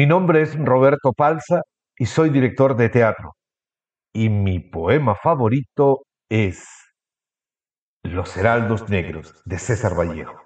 [0.00, 1.60] Mi nombre es Roberto Palza
[1.94, 3.34] y soy director de teatro.
[4.14, 6.66] Y mi poema favorito es
[8.02, 10.40] Los Heraldos Negros de César Vallejo.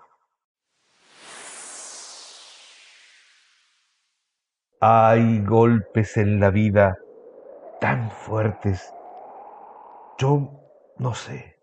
[4.80, 6.96] Hay golpes en la vida
[7.80, 8.92] tan fuertes.
[10.18, 10.50] Yo
[10.98, 11.54] no sé.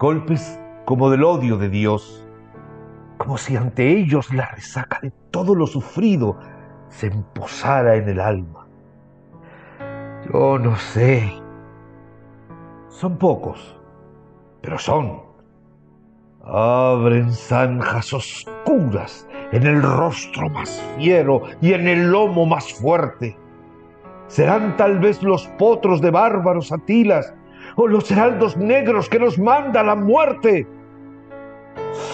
[0.00, 2.23] Golpes como del odio de Dios,
[3.18, 6.38] como si ante ellos la resaca de todo lo sufrido
[6.88, 8.66] se emposara en el alma.
[10.32, 11.32] Yo no sé.
[12.88, 13.78] Son pocos,
[14.62, 15.22] pero son.
[16.44, 23.36] Abren zanjas oscuras en el rostro más fiero y en el lomo más fuerte.
[24.26, 27.32] Serán tal vez los potros de bárbaros atilas
[27.76, 30.66] o los heraldos negros que nos manda la muerte.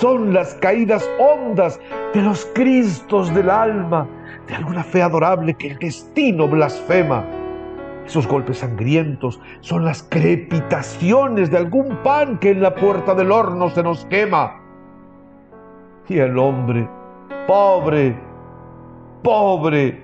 [0.01, 1.79] Son las caídas hondas
[2.15, 4.07] de los cristos del alma,
[4.49, 7.23] de alguna fe adorable que el destino blasfema.
[8.07, 13.69] Esos golpes sangrientos son las crepitaciones de algún pan que en la puerta del horno
[13.69, 14.59] se nos quema.
[16.09, 16.89] Y el hombre,
[17.47, 18.17] pobre,
[19.23, 20.03] pobre,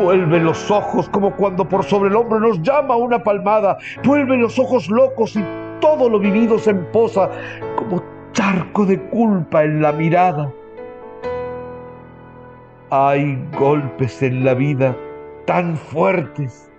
[0.00, 3.76] Vuelve los ojos como cuando por sobre el hombro nos llama una palmada.
[4.02, 5.44] Vuelve los ojos locos y
[5.80, 7.30] todo lo vivido se emposa
[7.76, 10.52] como charco de culpa en la mirada.
[12.90, 14.94] Hay golpes en la vida
[15.46, 16.70] tan fuertes.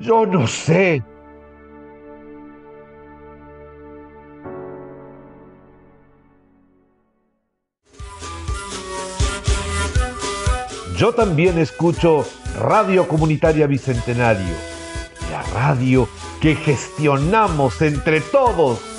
[0.00, 1.04] Yo no sé.
[10.96, 12.24] Yo también escucho
[12.58, 14.54] Radio Comunitaria Bicentenario,
[15.30, 16.08] la radio
[16.40, 18.95] que gestionamos entre todos.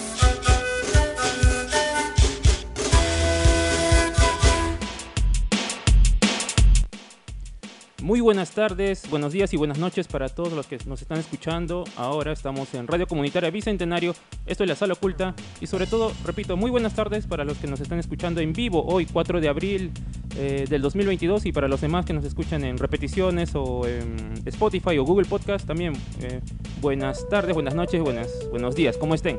[8.08, 11.84] Muy buenas tardes, buenos días y buenas noches para todos los que nos están escuchando.
[11.98, 16.56] Ahora estamos en Radio Comunitaria Bicentenario, esto es la sala oculta y sobre todo, repito,
[16.56, 19.92] muy buenas tardes para los que nos están escuchando en vivo hoy 4 de abril
[20.38, 24.98] eh, del 2022 y para los demás que nos escuchan en repeticiones o en Spotify
[25.00, 25.92] o Google Podcast también.
[26.22, 26.40] eh,
[26.80, 29.38] buenas tardes, buenas noches, buenas, buenos días, ¿cómo estén?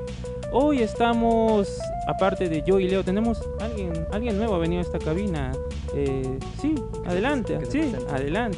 [0.52, 1.68] Hoy estamos,
[2.06, 5.52] aparte de yo y Leo, tenemos alguien, alguien nuevo ha venido a esta cabina.
[5.94, 6.74] Eh, sí,
[7.06, 7.92] adelante, sí,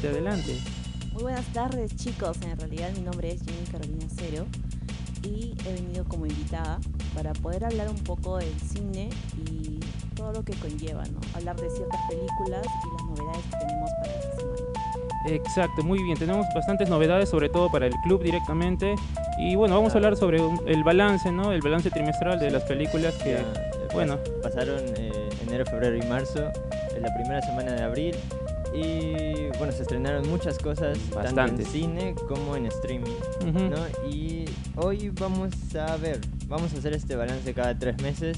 [0.07, 1.11] Adelante, adelante.
[1.13, 4.45] Muy buenas tardes chicos, en realidad mi nombre es Jenny Carolina Cero
[5.23, 6.79] y he venido como invitada
[7.13, 9.09] para poder hablar un poco del cine
[9.49, 9.79] y
[10.15, 11.19] todo lo que conlleva, ¿no?
[11.35, 14.61] Hablar de ciertas películas y las novedades que tenemos para esta semana.
[15.27, 16.17] Exacto, muy bien.
[16.17, 18.95] Tenemos bastantes novedades, sobre todo para el club directamente.
[19.37, 21.51] Y bueno, vamos a hablar sobre un- el balance, ¿no?
[21.51, 24.15] El balance trimestral de las películas que, Ya, eh, bueno.
[24.15, 26.49] pas- Pasaron eh, enero, febrero y marzo,
[26.95, 28.15] en la primera semana de abril.
[28.73, 31.67] Y bueno, se estrenaron muchas cosas, tanto Bastantes.
[31.67, 33.11] en cine como en streaming.
[33.41, 34.09] ujú, ¿no?
[34.09, 34.45] Y
[34.77, 38.37] hoy vamos a ver, vamos a hacer este balance cada tres meses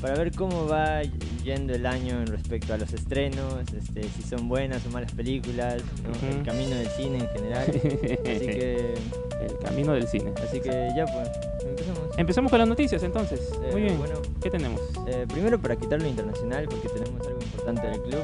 [0.00, 1.02] para ver cómo va
[1.44, 5.82] yendo el año en respecto a los estrenos, este, si son buenas o malas películas,
[6.04, 6.10] ¿no?
[6.10, 6.38] Ujú.
[6.38, 7.66] el camino del cine en general.
[7.68, 7.78] Así
[8.46, 8.94] que,
[9.42, 10.32] el camino del cine.
[10.42, 11.28] así que ya pues,
[11.64, 12.00] empezamos.
[12.18, 13.52] Empezemos con las noticias entonces.
[13.64, 13.98] Eh, Muy bien.
[13.98, 14.80] Bueno, ¿Qué tenemos?
[15.06, 18.22] Eh, primero para quitar lo internacional, porque tenemos algo importante del club,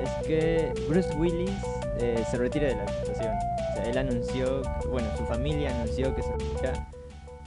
[0.00, 1.50] es que Bruce Willis
[1.98, 3.34] eh, se retira de la actuación.
[3.34, 6.88] O sea, él anunció, bueno, su familia anunció que se retira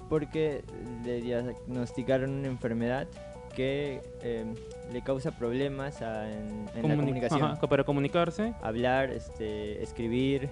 [0.09, 0.63] porque
[1.03, 3.07] le diagnosticaron una enfermedad
[3.55, 4.45] que eh,
[4.91, 7.43] le causa problemas a- en, en la Comuni- comunicación.
[7.43, 8.53] Ajá, para comunicarse.
[8.61, 10.49] Hablar, este, escribir.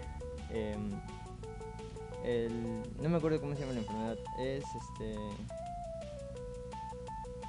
[0.53, 0.91] em,
[2.25, 4.17] el- no me acuerdo cómo se llama la enfermedad.
[4.39, 5.15] Es este.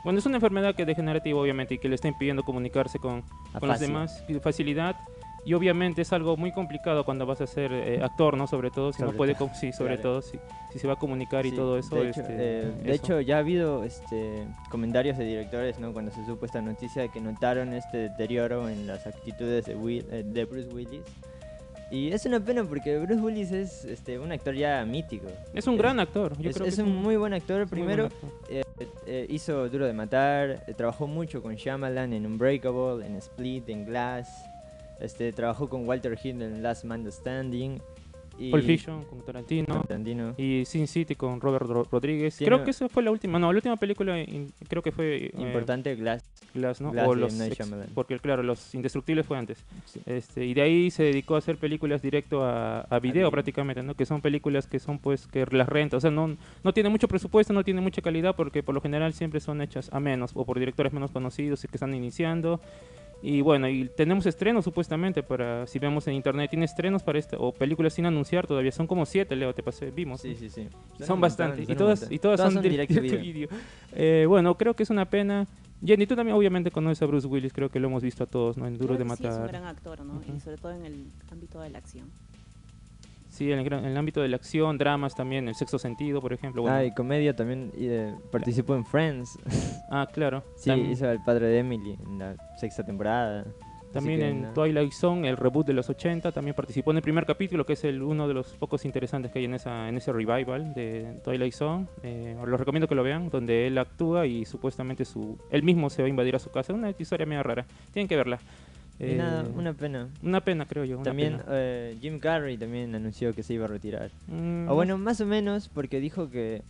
[0.04, 3.22] Bueno, es una enfermedad que es degenerativa, obviamente, y que le está impidiendo comunicarse con,
[3.58, 4.96] con los demás y facilidad.
[5.44, 8.46] Y obviamente es algo muy complicado cuando vas a ser eh, actor, ¿no?
[8.46, 10.02] Sobre todo si no Sobre puede, todo, sí, sobre claro.
[10.02, 10.38] todo si,
[10.72, 11.94] si se va a comunicar y Sí, todo eso.
[11.96, 13.04] De hecho, este, eh, de eso.
[13.04, 15.92] hecho, ya ha habido este, comentarios de directores, ¿no?
[15.92, 20.06] Cuando se supo esta noticia de que notaron este deterioro en las actitudes de, Will-
[20.10, 21.02] eh, de Bruce Willis.
[21.90, 25.26] Y es una pena porque Bruce Willis es este, un actor ya mítico.
[25.55, 26.37] Es un gran actor.
[26.38, 27.67] Yo es, creo que es un muy buen actor.
[27.67, 28.31] Primero, actor.
[28.50, 28.62] eh,
[29.06, 33.87] eh, hizo Duro de Matar, eh, trabajó mucho con Shyamalan en Unbreakable, en Split, en
[33.87, 34.29] Glass.
[35.00, 37.81] Este, trabajó con Walter Hill en Last Man Standing.
[38.40, 39.82] Y Pulp Fiction con Tarantino.
[39.82, 40.35] Tarantino.
[40.37, 42.37] Y Sin City con Robert Ro- Rodríguez.
[42.37, 43.38] Tiene- Creo que esa fue la última.
[43.38, 45.25] No, la última película in- creo que fue.
[45.26, 46.23] eh, Importante, Glass.
[46.54, 46.92] Glass, ¿no?
[46.92, 49.64] Glass o los ex- porque claro, los Indestructibles fue antes.
[49.84, 50.00] Sí.
[50.06, 53.30] Este, y de ahí se dedicó a hacer películas directo a, a video video.
[53.30, 53.94] prácticamente, ¿no?
[53.94, 57.08] Que son películas que son pues que las renta, o sea, no, no tiene mucho
[57.08, 60.44] presupuesto, no tiene mucha calidad porque por lo general siempre son hechas a menos o
[60.44, 62.60] por directores menos conocidos y que están iniciando.
[63.20, 67.36] Y bueno, y tenemos estrenos supuestamente para, si vemos en internet, tiene estrenos para esta,
[67.36, 70.20] o películas sin anunciar todavía, son como siete, Leo, te pasé, vimos.
[70.20, 70.68] Sí, sí, sí.
[71.00, 71.64] Son un bastantes.
[71.64, 73.48] Y son todas, y todas, son, direct to directo video.
[73.48, 73.48] video.
[73.92, 75.48] Eh, bueno, creo que es una pena.
[75.84, 78.56] Jenny, tú también obviamente conoces a Bruce Willis, creo que lo hemos visto a todos,
[78.56, 78.66] ¿no?
[78.66, 79.48] En Duro Creo de que sí es un Matar.
[79.48, 80.14] gran actor, ¿no?
[80.14, 80.36] Ujú.
[80.36, 82.06] Y sobre todo en el ámbito de la acción.
[83.28, 86.20] Sí, en el, gran- en el ámbito de la acción, dramas también, el sexto sentido,
[86.20, 86.62] por ejemplo.
[86.62, 89.38] Bueno, Ah, y comedia también y, eh, participó en Friends.
[89.90, 90.42] ah, claro.
[90.56, 93.44] sí, Tam- hizo al padre de Emily en la sexta temporada.
[93.93, 94.52] También en no.
[94.52, 97.85] Twilight Zone, el reboot de los 80, también participó en el primer capítulo, que es
[97.85, 101.55] el uno de los pocos interesantes que hay en, esa, en ese revival de Twilight
[101.55, 101.87] Zone.
[102.02, 105.88] Eh, os los recomiendo que lo vean, donde él actúa y supuestamente su él mismo
[105.90, 106.73] se va a invadir a su casa.
[106.75, 107.64] Una historia medio rara.
[107.93, 108.38] Tienen que verla.
[109.00, 110.08] Nada, Eh, una pena.
[110.25, 110.99] una pena, creo yo.
[110.99, 114.11] También eh, Jim Carrey también anunció que se iba a retirar.
[114.26, 116.62] Mm, O bueno, más o menos porque dijo que,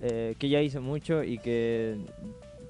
[0.00, 1.96] eh, que ya hizo mucho y que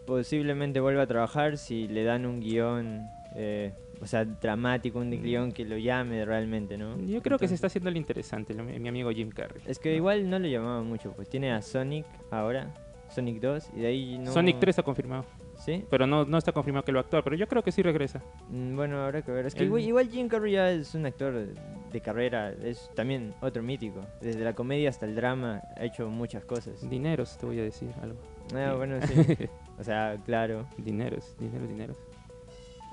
[0.06, 3.02] posiblemente vuelva a trabajar si le dan un guion,
[3.34, 6.98] eh, o sea, dramático, un guion que lo llame realmente, ¿no?
[7.00, 9.62] Yo creo que se Entonces- está haciendo el interesante, lo- mi amigo Jim Carrey.
[9.66, 12.72] Es que igual no lo llamaba mucho, pues tiene a Sonic ahora,
[13.08, 14.32] Sonic 2, y de ahí no...
[14.32, 15.24] Sonic 3 está confirmado,
[15.56, 15.84] ¿Sí?
[15.88, 17.82] pero no, no está confirmado que lo va a actuar, pero yo creo que sí
[17.82, 18.22] regresa.
[18.50, 19.46] Mm, Bueno, habrá que ver.
[19.46, 21.54] Es que El- igual, igual Jim Carrey ya es un actor de,
[21.92, 24.00] de carrera, es también otro mítico.
[24.20, 26.88] Desde la comedia hasta el drama ha hecho muchas cosas.
[26.90, 28.18] Dineros, te voy a decir algo.
[28.54, 28.76] Ah, Sí.
[28.76, 29.14] bueno, sí.
[29.78, 30.66] O sea, claro.
[30.78, 31.96] Dineros, dineros, dineros.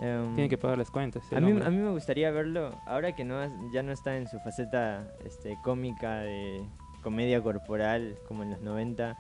[0.02, 1.24] Em, Tiene que pagar las cuentas.
[1.32, 3.40] a mí, a mí me gustaría verlo, ahora que no
[3.72, 6.66] ya no está en su faceta este, cómica de
[7.04, 9.16] comedia corporal como en los 90,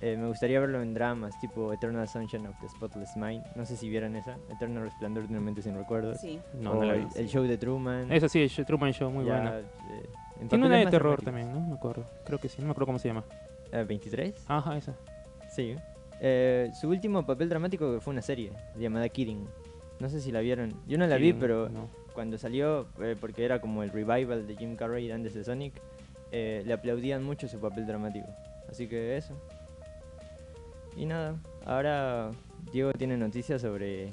[0.00, 3.44] eh, me gustaría verlo en dramas tipo Eternal Sunshine of the Spotless Mind.
[3.56, 6.20] No sé si vieron esa, Eterno Resplandor de una mente sin recuerdos.
[6.20, 6.40] Sí.
[6.54, 7.12] No, no la el, vi.
[7.16, 8.10] el show de Truman.
[8.12, 9.58] Esa sí, el Truman Show, muy ya, buena.
[9.60, 10.08] eh,
[10.40, 11.60] en Tiene una de terror también, ¿no?
[11.60, 12.04] Me acuerdo.
[12.24, 13.24] Creo que sí, no me acuerdo cómo se llama.
[13.72, 14.34] Eh, ¿23?
[14.46, 14.94] Ajá, esa.
[15.50, 15.74] Sí.
[16.20, 19.48] Eh, su último papel dramático fue una serie llamada Kidding.
[20.00, 20.74] No sé si la vieron.
[20.86, 21.90] Yo no la vi, pero no.
[22.14, 25.74] cuando salió, eh, porque era como el revival de Jim Carrey antes de Sonic,
[26.30, 28.28] eh, le aplaudían mucho su papel dramático.
[28.68, 29.34] Así que eso.
[30.96, 32.30] Y nada, ahora
[32.72, 34.12] Diego tiene noticias sobre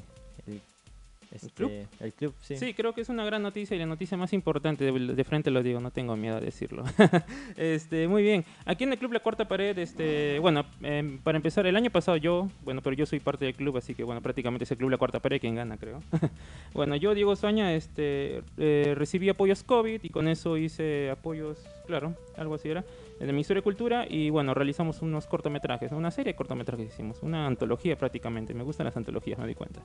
[1.43, 1.71] el, este, club?
[1.99, 2.57] el club, sí.
[2.57, 2.73] Sí.
[2.73, 5.61] creo que es una gran noticia y la noticia más importante, de, de frente lo
[5.63, 6.83] digo, no tengo miedo a decirlo.
[7.57, 11.65] este, muy bien, aquí en el Club La Cuarta Pared, este, bueno, em, para empezar,
[11.65, 14.63] el año pasado yo, bueno, pero yo soy parte del club, así que bueno, prácticamente
[14.63, 16.01] es el Club La Cuarta Pared quien gana, creo.
[16.73, 22.15] bueno, yo, Diego Soña, este, eh, recibí apoyos COVID y con eso hice apoyos, claro,
[22.37, 22.83] algo así era,
[23.19, 27.45] del Ministerio de Cultura y bueno, realizamos unos cortometrajes, una serie de cortometrajes hicimos, una
[27.47, 29.81] antología prácticamente, me gustan las antologías, me di cuenta.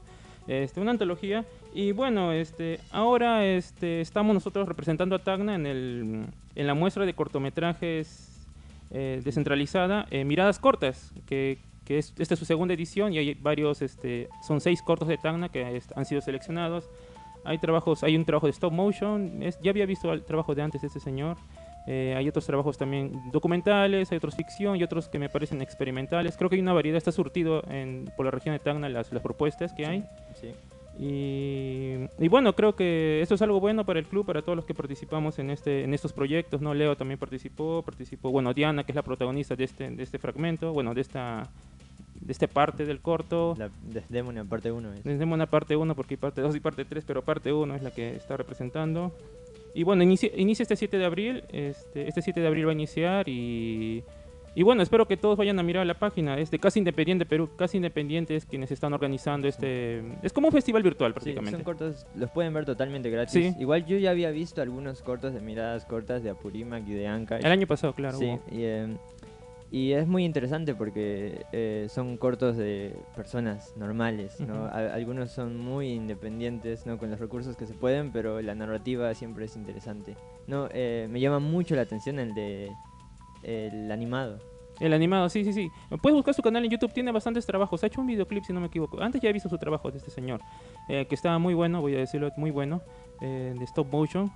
[0.48, 6.26] Este, una antología y bueno, este, ahora este, estamos nosotros representando a Tacna en, el,
[6.54, 8.46] en la muestra de cortometrajes
[8.90, 13.34] eh, descentralizada, eh, Miradas Cortas, que, que es, esta es su segunda edición y hay
[13.34, 16.88] varios, este, son seis cortos de Tacna que han sido seleccionados.
[17.42, 20.60] Hay trabajos, hay un trabajo de stop motion, es- ya había visto el trabajo de
[20.62, 21.36] antes de este señor.
[21.92, 26.36] Eh, hay otros trabajos también documentales, hay otros ficción y otros que me parecen experimentales.
[26.36, 29.20] Creo que hay una variedad, está surtido en, por la región de Tacna las, las
[29.20, 30.04] propuestas que hay.
[30.40, 30.52] Sí.
[31.00, 34.66] Y, y bueno, creo que esto es algo bueno para el club, para todos los
[34.66, 36.60] que participamos en, este, en estos proyectos.
[36.60, 36.74] ¿no?
[36.74, 40.72] Leo también participó, participó, bueno, Diana, que es la protagonista de este, de este fragmento,
[40.72, 41.48] bueno, de esta,
[42.20, 43.56] de esta parte del corto.
[43.58, 43.68] La,
[44.22, 45.02] una parte 1 es.
[45.02, 47.82] Tenemos una parte 1 porque hay parte 2 y parte 3, pero parte 1 es
[47.82, 49.12] la que está representando.
[49.74, 52.74] Y bueno, inicia, inicia este 7 de abril, este, este 7 de abril va a
[52.74, 54.02] iniciar y,
[54.54, 57.48] y bueno, espero que todos vayan a mirar la página, es de Casa Independiente Perú,
[57.56, 61.56] Casa Independiente es quienes están organizando este, es como un festival virtual Sí, prácticamente.
[61.58, 63.32] son cortos, los pueden ver totalmente gratis.
[63.32, 63.54] Sí.
[63.60, 67.44] Igual yo ya había visto algunos cortos de miradas cortas de Apurímac y de Ancash.
[67.44, 68.18] El año pasado, claro.
[68.18, 68.96] Sí, y, eh,
[69.70, 74.64] y es muy interesante porque eh, son cortos de personas normales, ¿no?
[74.64, 74.64] Ujú.
[74.64, 76.98] A- algunos son muy independientes, ¿no?
[76.98, 80.16] Con los recursos que se pueden, pero la narrativa siempre es interesante.
[80.46, 82.74] No, eh, me llama mucho la atención el de
[83.42, 84.38] el animado.
[84.80, 85.70] El animado, sí, sí, sí.
[86.00, 87.84] Puedes buscar su canal en YouTube, tiene bastantes trabajos.
[87.84, 89.00] Ha hecho un videoclip, si no me equivoco.
[89.02, 90.40] Antes ya he visto su trabajo de este señor,
[90.88, 92.80] eh, que estaba muy bueno, voy a decirlo, muy bueno,
[93.20, 94.32] eh, de stop motion.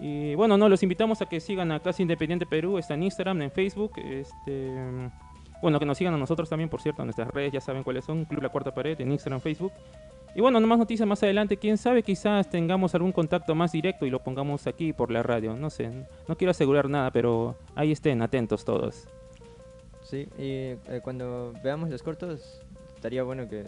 [0.00, 3.42] Y bueno, no, los invitamos a que sigan a Casa Independiente Perú, está en Instagram,
[3.42, 4.74] en Facebook, este...
[5.60, 8.06] Bueno, que nos sigan a nosotros también, por cierto, en nuestras redes, ya saben cuáles
[8.06, 9.72] son, Club La Cuarta Pared, en Instagram, Facebook.
[10.34, 14.06] Y bueno, no más noticias más adelante, quién sabe, quizás tengamos algún contacto más directo
[14.06, 15.90] y lo pongamos aquí por la radio, no sé,
[16.28, 19.08] no quiero asegurar nada, pero ahí estén atentos todos.
[20.02, 22.62] Sí, y eh, cuando veamos los cortos,
[22.94, 23.66] estaría bueno que,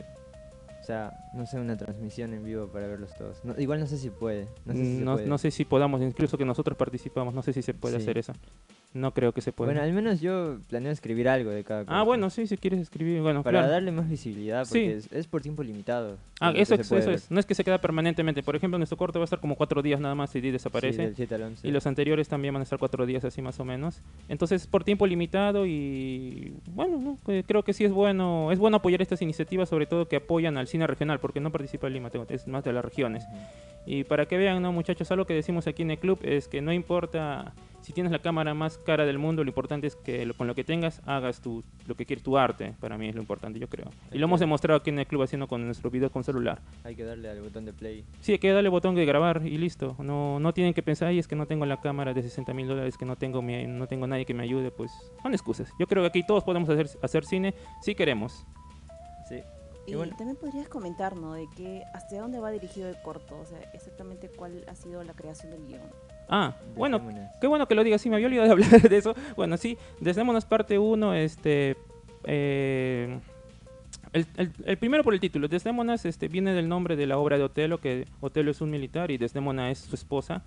[0.83, 3.45] o sea, no sé, una transmisión en vivo para verlos todos.
[3.45, 4.49] No- igual no sé si puede.
[4.65, 5.27] No sé si No, puede.
[5.29, 8.03] no sé si podamos, incluso que nosotros participamos, no sé si se puede Sí.
[8.03, 8.33] hacer eso.
[8.95, 9.73] No creo que se pueda.
[9.73, 12.05] Bueno, al menos yo planeo escribir algo de cada ah, corto.
[12.05, 13.73] bueno, sí, si quieres escribir, bueno, Para claro.
[13.73, 14.71] darle más visibilidad, Sí.
[14.81, 16.19] porque es, es por tiempo limitado.
[16.41, 17.31] Ah, eso, es, eso es.
[17.31, 18.43] No es que se queda permanentemente.
[18.43, 21.03] Por ejemplo, nuestro corto va a estar como cuatro días nada más y Sí, desaparece.
[21.03, 21.67] del 7 al 11.
[21.67, 24.03] Y los anteriores también van a estar cuatro días así más o menos.
[24.29, 27.33] Entonces, por tiempo limitado y bueno, ¿no?
[27.33, 30.59] Eh, creo que sí es bueno, es bueno apoyar estas iniciativas, sobre todo que apoyan
[30.59, 33.25] al cine regional, porque no participa el Lima, es más de las regiones.
[33.87, 35.11] Y para que vean, ¿no, muchachos?
[35.11, 38.55] Algo que decimos aquí en el club es que no importa si tienes la cámara
[38.55, 41.63] más cara del mundo, lo importante es que lo- con lo que tengas hagas tu,
[41.87, 42.75] lo que quieres, tu arte.
[42.81, 43.91] Para mí es lo importante, yo creo.
[44.11, 46.61] Y lo hemos demostrado aquí en el club haciendo con nuestro video con celular.
[46.85, 48.05] Hay que darle al botón de play.
[48.21, 49.97] Sí, hay que darle botón de grabar y listo.
[49.99, 52.67] No, no tienen que pensar, ay, es que no tengo la cámara de 60 mil
[52.69, 54.71] dólares, que no tengo, mi, no tengo nadie que me ayude.
[54.71, 54.91] Pues
[55.23, 55.69] son excusas.
[55.79, 58.47] Yo creo que aquí todos podemos hacer, hacer cine si queremos.
[59.29, 59.41] Sí.
[59.87, 61.35] Y Y bueno- también podrías comentar, ¿no?
[61.35, 65.13] De que hacia dónde va dirigido el corto, o sea, exactamente cuál ha sido la
[65.13, 65.81] creación del guion.
[66.35, 66.99] Ah, bueno.
[67.41, 69.15] Qué bueno que lo digas, sí, me había olvidado de hablar de eso.
[69.37, 71.77] Bueno, sí, Desdémonas parte 1, este...
[72.25, 73.19] eh,
[74.15, 77.37] el, el- el primero por el título, Desdémonas este, viene del nombre de la obra
[77.39, 80.43] de Otelo, que Otelo es un militar y Desdémona es su esposa,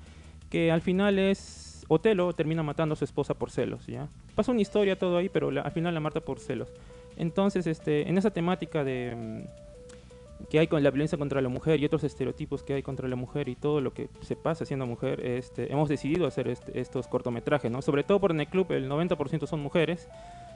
[0.49, 1.83] que al final es...
[1.87, 4.07] Otelo termina matando a su esposa por celos, ¿ya?
[4.33, 6.67] Pasa una historia todo ahí, pero la- al final la mata por celos.
[7.17, 9.45] Entonces, este, en esa temática de...
[10.49, 13.15] que hay con la violencia contra la mujer y otros estereotipos que hay contra la
[13.15, 17.07] mujer y todo lo que se pasa siendo mujer, este, hemos decidido hacer este- estos
[17.07, 17.81] cortometrajes, ¿no?
[17.81, 20.09] Sobre todo por en el club el 90% son mujeres,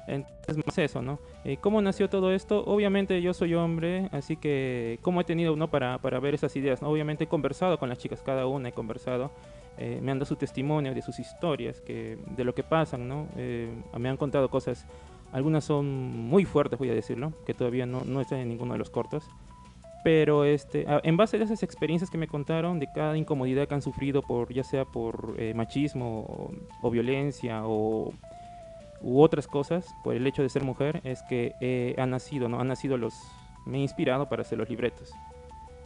[0.08, 1.20] entonces más eso, ¿no?
[1.46, 2.64] Eh, ¿Cómo nació todo esto?
[2.66, 5.70] Obviamente yo soy hombre, así que ¿cómo he tenido, ¿no?
[5.70, 6.90] Para, para ver esas ideas, ¿no?
[6.90, 9.32] Obviamente he conversado con las chicas, cada una he conversado,
[9.78, 13.28] eh, me han dado su testimonio de sus historias, que, de lo que pasan, ¿no?
[13.38, 14.86] Eh, me han contado cosas,
[15.32, 18.80] algunas son muy fuertes, voy a decirlo, que todavía no, no están en ninguno de
[18.80, 19.30] los cortos.
[20.04, 23.82] Pero este, en base a esas experiencias que me contaron, de cada incomodidad que han
[23.82, 26.52] sufrido, por ya sea por eh, machismo o,
[26.82, 28.14] o violencia o
[29.02, 32.60] u otras cosas, por el hecho de ser mujer, es que eh, han nacido, ¿no?
[32.60, 33.14] Han nacido los...
[33.66, 35.12] Me he inspirado para hacer los libretos.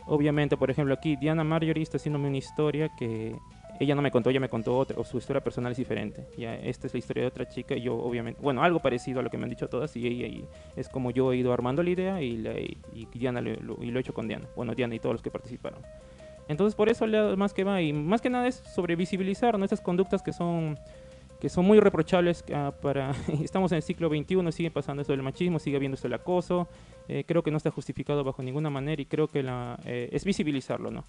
[0.05, 3.35] Obviamente, por ejemplo, aquí Diana Marjorie está haciéndome una historia que
[3.79, 6.25] ella no me contó, ella me contó otra, o su historia personal es diferente.
[6.37, 9.23] Ya, esta es la historia de otra chica y yo, obviamente, bueno, algo parecido a
[9.23, 11.83] lo que me han dicho todas y ella y es como yo he ido armando
[11.83, 13.51] la idea y, la- y, y Diana lo,
[13.83, 14.47] y lo he hecho con Diana.
[14.55, 15.81] Bueno, Diana y todos los que participaron.
[16.47, 19.65] Entonces, por eso más que va y más que nada es sobre visibilizar ¿no?
[19.65, 20.77] esas conductas que son
[21.39, 23.11] que son muy reprochables ah, para
[23.43, 26.69] estamos en el siglo XXI sigue pasando eso del machismo sigue habiendo esto del acoso
[27.09, 29.43] eh, creo que no está justificado bajo ninguna manera y creo que
[29.85, 31.03] eh, es visibilizarlo no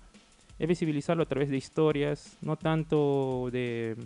[0.59, 3.97] es visibilizarlo a través de historias no tanto de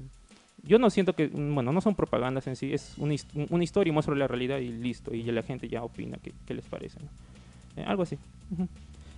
[0.65, 3.65] yo no siento que mm, bueno no son propagandas en sí es una, his- una
[3.65, 6.99] historia y muestro la realidad y listo y la gente ya opina qué, les parece.
[7.77, 8.17] Eh, algo así.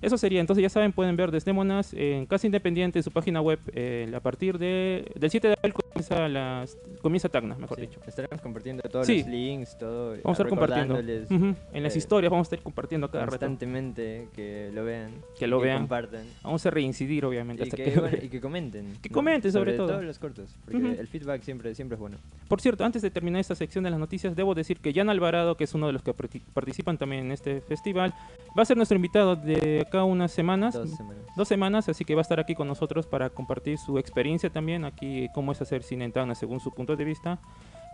[0.02, 3.58] Eso sería, entonces ya saben, pueden ver Desdémonas en Casa Independiente, en su página web,
[3.74, 8.00] eh, a partir de, del 7 de abril comienza, las, comienza Tacna, mejor Sí, dicho.
[8.06, 9.18] Estaremos compartiendo todos Sí.
[9.18, 10.10] los links, todo.
[10.12, 10.98] Vamos a estar compartiendo.
[10.98, 13.32] En las eh, historias vamos a estar compartiendo cada rato.
[13.38, 15.12] constantemente que lo vean.
[15.38, 15.78] Que lo y vean.
[15.80, 16.24] compartan.
[16.42, 18.00] Vamos a reincidir, obviamente, Y hasta que, que...
[18.00, 18.96] bueno, y que comenten.
[19.02, 19.88] Que comenten, sobre todo.
[19.88, 20.56] todos los cortos.
[20.64, 22.16] Porque el feedback siempre, siempre es bueno.
[22.48, 25.56] Por cierto, antes de terminar esta sección de las noticias, debo decir que Jan Alvarado,
[25.56, 28.14] que es uno de los que parti- participan también en este festival,
[28.58, 30.74] va a ser nuestro invitado de acá unas semanas.
[30.74, 31.24] Dos semanas.
[31.36, 34.84] dos semanas, así que va a estar aquí con nosotros para compartir su experiencia también,
[34.84, 37.38] aquí cómo es hacer cine en Tacna según su punto de vista.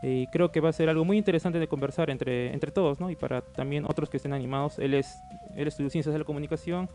[0.03, 3.11] Y creo que va a ser algo muy interesante de conversar entre, entre todos, ¿no?
[3.11, 4.79] Y para también otros que estén animados.
[4.79, 5.17] Él es
[5.57, 6.91] él estudió ciencias de la comunicación,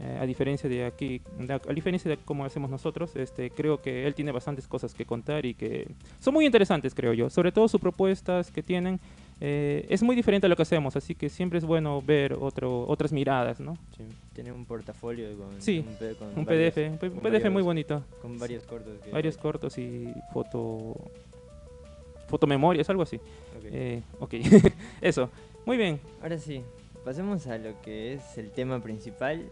[0.00, 4.06] eh, a diferencia de aquí, de- a diferencia de cómo hacemos nosotros, este, creo que
[4.06, 5.86] él tiene bastantes cosas que contar y que
[6.18, 7.28] son muy interesantes, creo yo.
[7.28, 9.00] Sobre todo sus propuestas que tienen.
[9.40, 12.86] Eh, es muy diferente a lo que hacemos, así que siempre es bueno ver otro,
[12.88, 13.76] otras miradas, ¿no?
[13.96, 17.62] Sí, Tiene un portafolio con Sí, un, P- con Un varios- PDF, un PDF muy
[17.62, 18.02] bonito.
[18.22, 18.98] Con varios cortos.
[19.02, 20.94] que- varios cortos y foto
[22.28, 23.16] fotomemorias, algo así.
[23.16, 23.64] Ok.
[23.66, 24.34] Eh, ok,
[25.00, 25.30] eso.
[25.64, 26.00] Muy bien.
[26.22, 26.62] Ahora sí,
[27.04, 29.48] pasemos a lo que es el tema principal.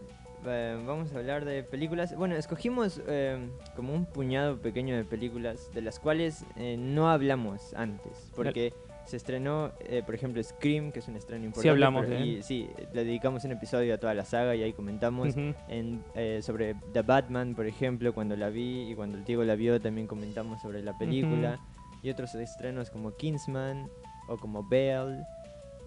[0.47, 2.15] Eh, vamos a hablar de películas.
[2.15, 3.37] Bueno, escogimos eh,
[3.75, 8.31] como un puñado pequeño de películas de las cuales eh, no hablamos antes.
[8.35, 8.73] Porque
[9.05, 11.63] se estrenó, eh, por ejemplo, Scream, que es un estreno importante.
[11.63, 14.73] Sí, hablamos pero- y, Sí, le dedicamos un episodio a toda la saga y ahí
[14.73, 15.29] comentamos.
[15.29, 15.53] Ujú.
[15.67, 19.55] En, eh, sobre The Batman, por ejemplo, cuando la vi y cuando el Diego la
[19.55, 21.59] vio, también comentamos sobre la película.
[22.03, 23.87] Y otros estrenos como Kingsman
[24.27, 25.23] o como Belle.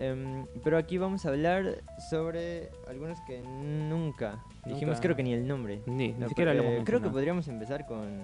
[0.01, 5.01] Em, pero aquí vamos a hablar sobre algunos que nunca dijimos, Nunca.
[5.01, 5.81] creo que ni el nombre.
[5.87, 8.21] Ni, ni No, siquiera lo creo que podríamos empezar con.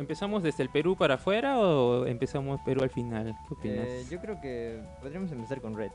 [0.00, 3.36] ¿Empezamos desde el Perú para afuera o empezamos Perú al final?
[3.48, 3.86] ¿Qué opinas?
[3.86, 5.90] eh, yo creo que podríamos empezar con Red.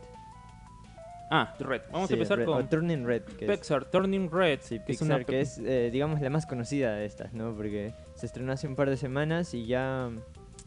[1.31, 1.81] Ah, Red.
[1.91, 3.23] Vamos Sí, a empezar Red, con Turning Red.
[3.23, 4.59] Que es, Pixar Turning Red.
[4.61, 7.55] sí, que es Pixar, una que es, eh, digamos, la más conocida de estas, ¿no?
[7.55, 10.11] Porque se estrenó hace un par de semanas y ya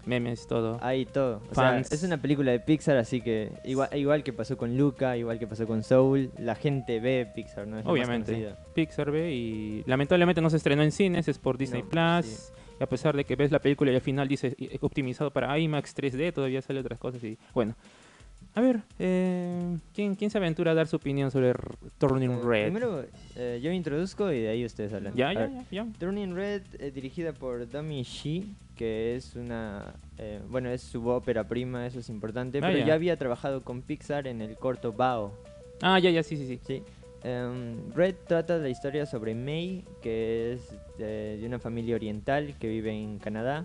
[0.04, 0.78] memes, todo.
[0.82, 1.40] hay todo.
[1.50, 1.86] O Fans.
[1.86, 5.38] sea, es una película de Pixar, así que igual, igual que pasó con Luca, igual
[5.38, 7.78] que pasó con Soul, la gente ve Pixar, ¿no?
[7.78, 8.54] Es Obviamente.
[8.74, 12.26] Pixar ve y lamentablemente no se estrenó en cines, es por Disney No, Plus.
[12.26, 12.52] sí.
[12.80, 15.58] Y a pesar de que ves la película y al final dice eh, optimizado para
[15.58, 17.74] IMAX 3D, todavía sale otras cosas y bueno.
[18.54, 21.52] A ver, eh, ¿quién, ¿quién se aventura a dar su opinión sobre
[21.98, 22.64] Turning Eh, Red?
[22.72, 23.04] Primero,
[23.36, 25.14] eh, yo introduzco y de ahí ustedes hablan.
[25.14, 25.86] ya, ya, ya, ya.
[25.98, 29.92] Turning Red, eh, dirigida por Dami Shi, que es una.
[30.18, 32.58] eh, bueno, es su ópera prima, eso es importante.
[32.58, 32.86] Ah, pero ya.
[32.86, 35.32] ya había trabajado con Pixar en el corto Bao.
[35.82, 36.60] Ah, ya, ya, sí, sí, sí.
[36.66, 36.82] Sí.
[37.22, 42.68] Em, Red trata la historia sobre May, que es de, de una familia oriental que
[42.68, 43.64] vive en Canadá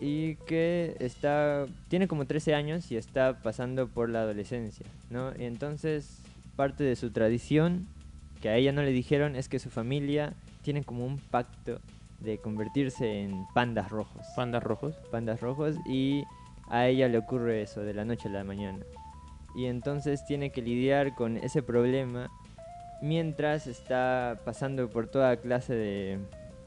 [0.00, 5.32] y que está tiene como 13 años y está pasando por la adolescencia, ¿no?
[5.38, 6.22] Y entonces
[6.56, 7.86] parte de su tradición
[8.40, 11.80] que a ella no le dijeron es que su familia tiene como un pacto
[12.20, 14.94] de convertirse en pandas rojos Pandas rojos.
[15.10, 16.24] pandas rojos y
[16.68, 18.84] a ella le ocurre eso de la noche a la mañana.
[19.56, 22.30] Y entonces tiene que lidiar con ese problema
[23.00, 26.18] mientras está pasando por toda clase de,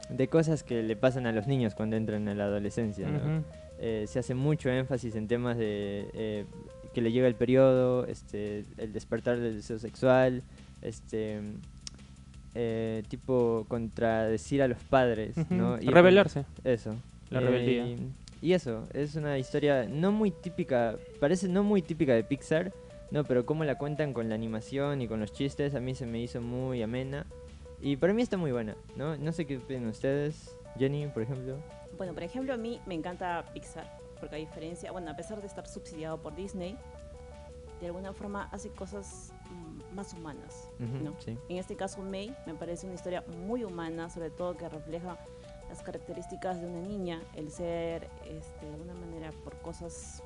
[0.08, 3.08] de cosas que le pasan a los niños cuando entran a la adolescencia.
[3.08, 3.44] ¿no?
[3.78, 6.44] Eh, se hace mucho énfasis en temas de eh,
[6.94, 10.42] que le llega el periodo, este, el despertar del deseo sexual,
[10.82, 11.40] este
[12.54, 15.34] eh, tipo contradecir a los padres.
[15.50, 15.80] ¿no?
[15.80, 16.44] Y Rebelarse.
[16.64, 16.94] eso.
[17.30, 17.86] La rebeldía.
[17.86, 22.72] Y, y eso, es una historia no muy típica, parece no muy típica de Pixar,
[23.12, 26.06] no, pero como la cuentan con la animación y con los chistes, a mí se
[26.06, 27.26] me hizo muy amena.
[27.78, 29.18] Y para mí está muy buena, ¿no?
[29.18, 31.58] No sé qué opinan ustedes, Jenny, por ejemplo.
[31.98, 35.46] Bueno, por ejemplo, a mí me encanta Pixar, porque a diferencia, bueno, a pesar de
[35.46, 36.78] estar subsidiado por Disney,
[37.82, 41.14] de alguna forma hace cosas mm, más humanas, ¿no?
[41.18, 41.36] Sí.
[41.50, 45.18] En este caso, May me parece una historia muy humana, sobre todo que refleja
[45.68, 50.22] las características de una niña, el ser, este, de alguna manera, por cosas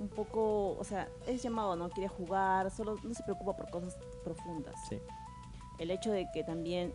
[0.00, 1.88] un poco, o sea, es llamado, ¿no?
[1.90, 4.74] Quiere jugar, solo no se preocupa por cosas profundas.
[4.88, 5.00] Sí.
[5.78, 6.92] El hecho de que también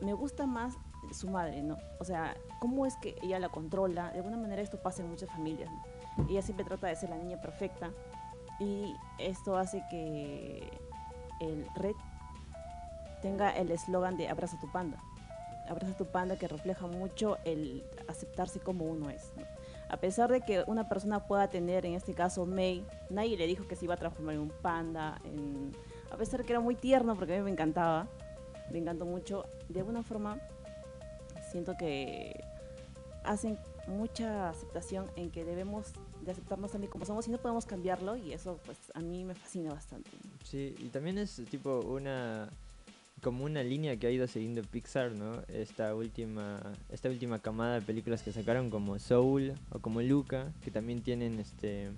[0.00, 0.74] me gusta más
[1.12, 1.78] su madre, ¿no?
[1.98, 4.10] O sea, cómo es que ella la controla.
[4.10, 6.28] De alguna manera esto pasa en muchas familias, ¿no?
[6.28, 7.90] Ella siempre trata de ser la niña perfecta
[8.60, 10.70] y esto hace que
[11.40, 11.94] el red
[13.20, 14.98] tenga el eslogan de abraza tu panda.
[15.68, 19.32] Abraza tu panda que refleja mucho el aceptarse como uno es.
[19.36, 19.44] ¿no?
[19.92, 23.68] A pesar de que una persona pueda tener, en este caso May, nadie le dijo
[23.68, 25.20] que se iba a transformar en un panda,
[26.10, 28.08] a pesar de que era muy tierno porque a mí me encantaba,
[28.70, 30.40] me encantó mucho, de alguna forma
[31.50, 32.42] siento que
[33.22, 38.16] hacen mucha aceptación en que debemos de aceptarnos también como somos y no podemos cambiarlo
[38.16, 40.10] y eso pues a mí me fascina bastante.
[40.42, 42.48] Sí, y también es tipo una
[43.22, 45.42] como una línea que ha ido siguiendo Pixar, ¿no?
[45.48, 50.70] Esta última esta última camada de películas que sacaron como Soul o como Luca, que
[50.70, 51.90] también tienen este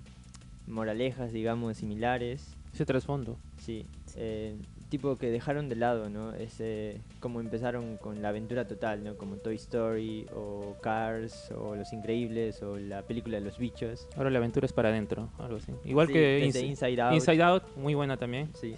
[0.67, 2.55] moralejas, digamos, similares.
[2.73, 3.37] Ese trasfondo.
[3.57, 3.85] Sí,
[4.15, 4.55] eh,
[4.89, 6.33] tipo que dejaron de lado, ¿no?
[6.33, 9.15] Ese, como empezaron con la aventura total, ¿no?
[9.15, 14.07] Como Toy Story o Cars o Los Increíbles o la película de los bichos.
[14.15, 15.71] Ahora la aventura es para adentro, algo así.
[15.85, 17.13] Igual Sí, que Inside Out.
[17.13, 18.49] Inside Out, muy buena también.
[18.53, 18.75] Sí.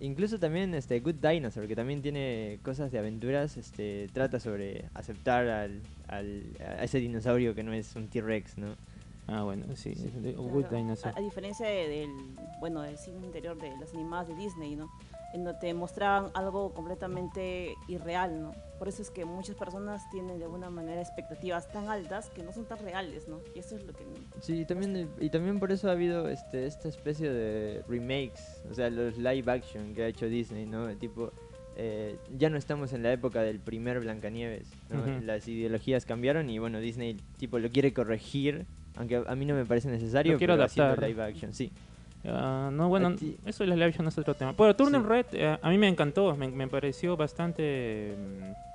[0.00, 5.48] Incluso también este Good Dinosaur, que también tiene cosas de aventuras, este trata sobre aceptar
[5.48, 8.76] al, al- a ese dinosaurio que no es un T-Rex, ¿no?
[9.26, 9.94] Ah, bueno, sí.
[9.96, 10.08] Sí.
[10.22, 11.14] Claro, Good Dinosaur.
[11.14, 12.10] A, a diferencia de- del,
[12.60, 14.88] bueno, del cine interior de las animadas de Disney, ¿no?
[15.32, 18.52] En donde te mostraban algo completamente irreal, ¿no?
[18.78, 22.52] Por eso es que muchas personas tienen de alguna manera expectativas tan altas que no
[22.52, 23.40] son tan reales, ¿no?
[23.54, 24.04] Y eso es lo que...
[24.40, 28.74] Sí, y también, y también por eso ha habido este, esta especie de remakes, o
[28.74, 30.88] sea, los live action que ha hecho Disney, ¿no?
[30.96, 31.32] Tipo,
[31.76, 35.00] eh, ya no estamos en la época del primer Blancanieves, ¿no?
[35.00, 35.24] Ujú.
[35.24, 39.64] Las ideologías cambiaron y bueno, Disney tipo lo quiere corregir, aunque a, mí no me
[39.64, 41.08] parece necesario, Lo quiere pero haciendo adaptar.
[41.08, 41.72] live action, sí.
[42.30, 43.14] Ah, no, bueno,
[43.46, 44.52] eso de la live no es otro tema.
[44.56, 45.08] Pero Turning Sí.
[45.08, 48.67] Red, eh, a mí me encantó, me, me pareció bastante mm,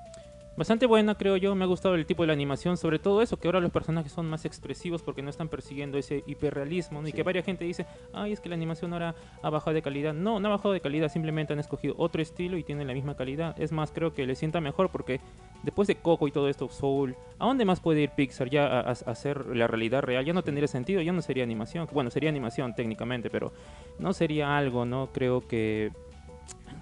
[0.55, 1.55] Bastante buena, creo yo.
[1.55, 4.11] Me ha gustado el tipo de la animación, sobre todo eso, que ahora los personajes
[4.11, 7.01] son más expresivos porque no están persiguiendo ese hiperrealismo.
[7.01, 7.07] ¿no?
[7.07, 10.13] Y que varias gente dice, ay, es que la animación ahora ha bajado de calidad.
[10.13, 13.15] No, no ha bajado de calidad, simplemente han escogido otro estilo y tienen la misma
[13.15, 13.59] calidad.
[13.59, 15.19] Es más, creo que le sienta mejor porque
[15.63, 18.79] después de Coco y todo esto, Soul, ¿a dónde más puede ir Pixar ya a,
[18.81, 20.23] a- a hacer la realidad real?
[20.23, 21.87] Ya no tendría sentido, ya no sería animación.
[21.91, 23.51] Bueno, sería animación técnicamente, pero
[23.97, 25.09] no sería algo, ¿no?
[25.11, 25.91] Creo que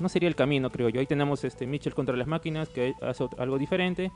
[0.02, 1.00] no sería el camino, creo yo.
[1.00, 4.12] Ahí tenemos este Mitchell contra las máquinas, que hace algo diferente.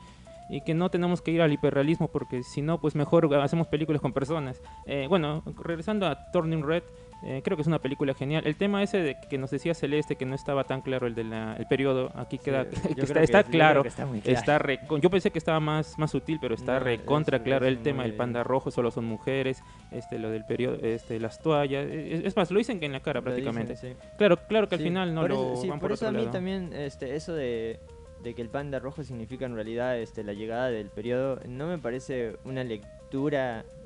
[0.48, 4.00] Y que no tenemos que ir al hiperrealismo porque si no, pues mejor hacemos películas
[4.00, 4.62] con personas.
[4.86, 6.84] Eh, bueno, regresando a Turning Red,
[7.22, 8.46] eh, creo que es una película genial.
[8.46, 11.32] El tema ese de que nos decía Celeste que no estaba tan claro el del
[11.68, 13.82] periodo, aquí queda Sí, que está, claro.
[13.82, 13.88] que
[14.32, 17.64] está re- yo pensé que estaba más, más sutil, pero está No, recontra es- claro
[17.66, 21.40] es el tema del panda rojo, solo son mujeres, este lo del periodo, este las
[21.40, 23.76] toallas, es, es más, lo dicen en la cara Lo dicen, prácticamente.
[23.76, 23.94] sí.
[24.18, 26.12] Claro, claro que al final no por lo eso, van por por, eso otro a
[26.12, 26.30] mí lado.
[26.32, 27.80] también este, eso de,
[28.22, 31.78] de que el panda rojo significa en realidad este, la llegada del periodo no me
[31.78, 32.95] parece una lectura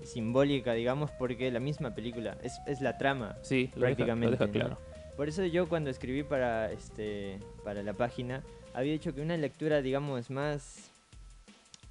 [0.04, 3.36] simbólica, digamos, porque la misma película es, es la trama.
[3.42, 4.52] Sí, lo deja, lo prácticamente, deja ¿no?
[4.52, 4.78] claro.
[5.16, 9.82] Por eso yo cuando escribí para este para la página había dicho que una lectura,
[9.82, 10.90] digamos, más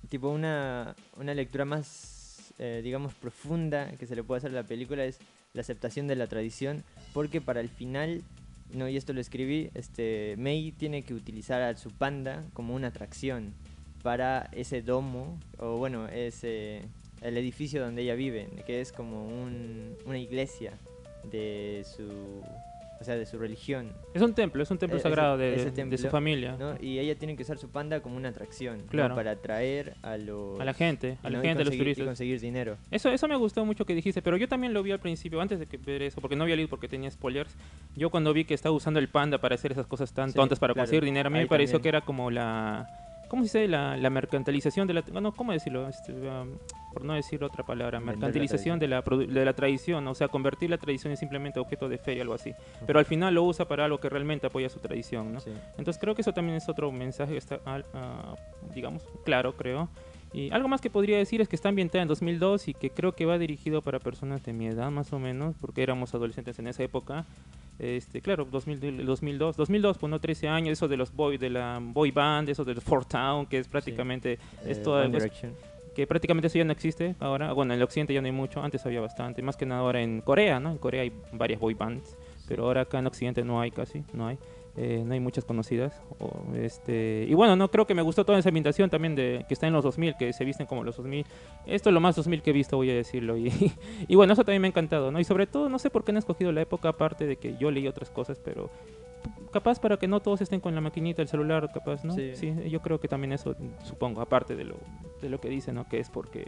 [0.10, 4.64] tipo una una lectura más eh, digamos profunda que se le puede hacer a la
[4.64, 5.20] película es
[5.54, 8.24] la aceptación de la tradición, porque para el final
[8.72, 12.88] no, y esto lo escribí, este Mei tiene que utilizar a su panda como una
[12.88, 13.54] atracción
[14.04, 16.84] para ese domo o bueno, ese
[17.22, 20.74] el edificio donde ella vive, que es como un- una iglesia
[21.24, 22.42] de su
[23.02, 25.72] o sea, de su religión, Es un templo, es un templo Eh, sagrado ese- de,
[25.72, 26.58] ese de su familia.
[26.60, 26.76] ¿no?
[26.82, 28.88] Y ella tiene que usar su panda como una atracción, ¿no?
[28.88, 29.16] Claro.
[29.16, 31.84] para atraer a los A la gente, a la no- gente, a los conseguir- y
[31.94, 32.06] turistas.
[32.08, 32.76] conseguir dinero.
[32.92, 35.60] Eso, eso me gustó mucho que dijiste, pero yo también lo vi al principio, antes
[35.60, 37.56] de que ver eso, porque no había leído porque tenía spoilers.
[37.96, 40.60] Yo cuando vi que estaba usando el panda para hacer esas cosas tan Sí, tontas
[40.60, 41.84] para claro, conseguir dinero, a mí me pareció también.
[41.84, 42.90] que era como la...
[43.30, 43.68] ¿Cómo se dice?
[43.68, 45.04] La, la mercantilización de la...
[45.22, 45.88] No, ¿cómo decirlo?
[45.88, 46.58] Este, um,
[46.92, 48.00] por no decir otra palabra.
[48.00, 51.98] Mercantilización de la, de la tradición, o sea, convertir la tradición en simplemente objeto de
[51.98, 52.54] feria, algo así.
[52.86, 55.40] Pero al final lo usa para algo que realmente apoya su tradición, ¿no?
[55.40, 55.52] Sí.
[55.78, 58.36] Entonces creo que eso también es otro mensaje que está, ah,
[58.74, 59.90] digamos, claro, creo.
[60.32, 63.14] Y algo más que podría decir es que está ambientada en 2002 y que creo
[63.14, 66.68] que va dirigido para personas de mi edad más o menos, porque éramos adolescentes en
[66.68, 67.26] esa época.
[67.80, 71.80] Este, claro, 2000, 2002, 2002, pues no 13 años, eso de los boy, de la
[71.82, 75.24] boy band, eso de los Four Town, que es prácticamente, es Eh, toda- One es-
[75.24, 75.54] Direction.
[75.96, 77.52] que prácticamente eso ya no existe ahora.
[77.54, 80.02] Bueno, en el occidente ya no hay mucho, antes había bastante, más que nada ahora
[80.02, 80.72] en Corea, ¿no?
[80.72, 82.16] En Corea hay varias boy bands,
[82.48, 84.38] pero ahora acá en occidente no hay casi, no hay.
[84.82, 86.02] Eh, no hay muchas conocidas.
[86.20, 89.54] o, este, y bueno, no creo que me gustó toda esa ambientación también de que
[89.54, 91.26] está en los 2000, que se visten como los 2000.
[91.66, 93.36] Esto es lo más 2000 que he visto, voy a decirlo.
[93.36, 93.52] Y,
[94.08, 95.20] y bueno, eso también me ha encantado, ¿no?
[95.20, 97.72] Y sobre todo, no sé por qué han escogido la época, aparte de que yo
[97.72, 98.70] leí otras cosas, pero
[99.52, 102.14] capaz para que no todos estén con la maquinita, el celular, capaz, ¿no?
[102.14, 102.32] Sí.
[102.36, 104.78] Sí, yo creo que también eso, supongo, aparte de lo,
[105.22, 105.90] de lo que dicen, ¿no?
[105.90, 106.48] Que es porque...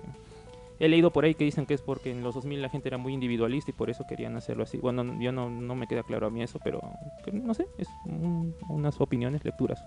[0.84, 2.98] He leído por ahí que dicen que es porque en los 2000 la gente era
[2.98, 4.80] muy individualista y por eso querían hacerlo así.
[4.80, 6.82] Bueno, yo no, no me queda claro a mí eso, pero
[7.24, 9.86] que no sé, es un- unas opiniones, lecturas.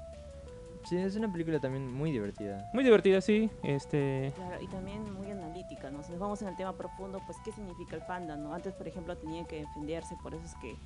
[0.84, 2.64] Sí, es una película también muy divertida.
[2.72, 3.50] Muy divertida, sí.
[3.64, 6.04] Este, Claro, y también muy analítica, ¿no?
[6.04, 8.54] Si nos vamos en el tema profundo, pues, ¿qué significa el panda, no?
[8.54, 10.76] Antes, por ejemplo, tenía que defenderse, por eso es que,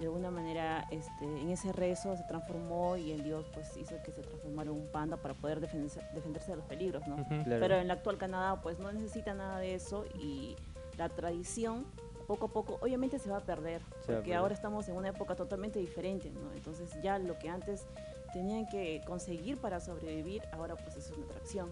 [0.00, 4.10] de alguna manera, este, en ese rezo se transformó y el dios, pues, hizo que
[4.12, 7.16] se transformara en un panda para poder defenderse, defenderse de los peligros, ¿no?
[7.26, 7.60] Claro.
[7.60, 10.56] Pero en la actual Canadá, pues, no necesita nada de eso y
[10.96, 11.84] la tradición,
[12.26, 14.36] poco a poco, obviamente se va a perder, Se va a porque perder.
[14.36, 16.52] ahora estamos en una época totalmente diferente, ¿no?
[16.52, 17.86] Entonces, ya lo que antes
[18.32, 21.70] tenían que conseguir para sobrevivir, ahora, pues, es una atracción.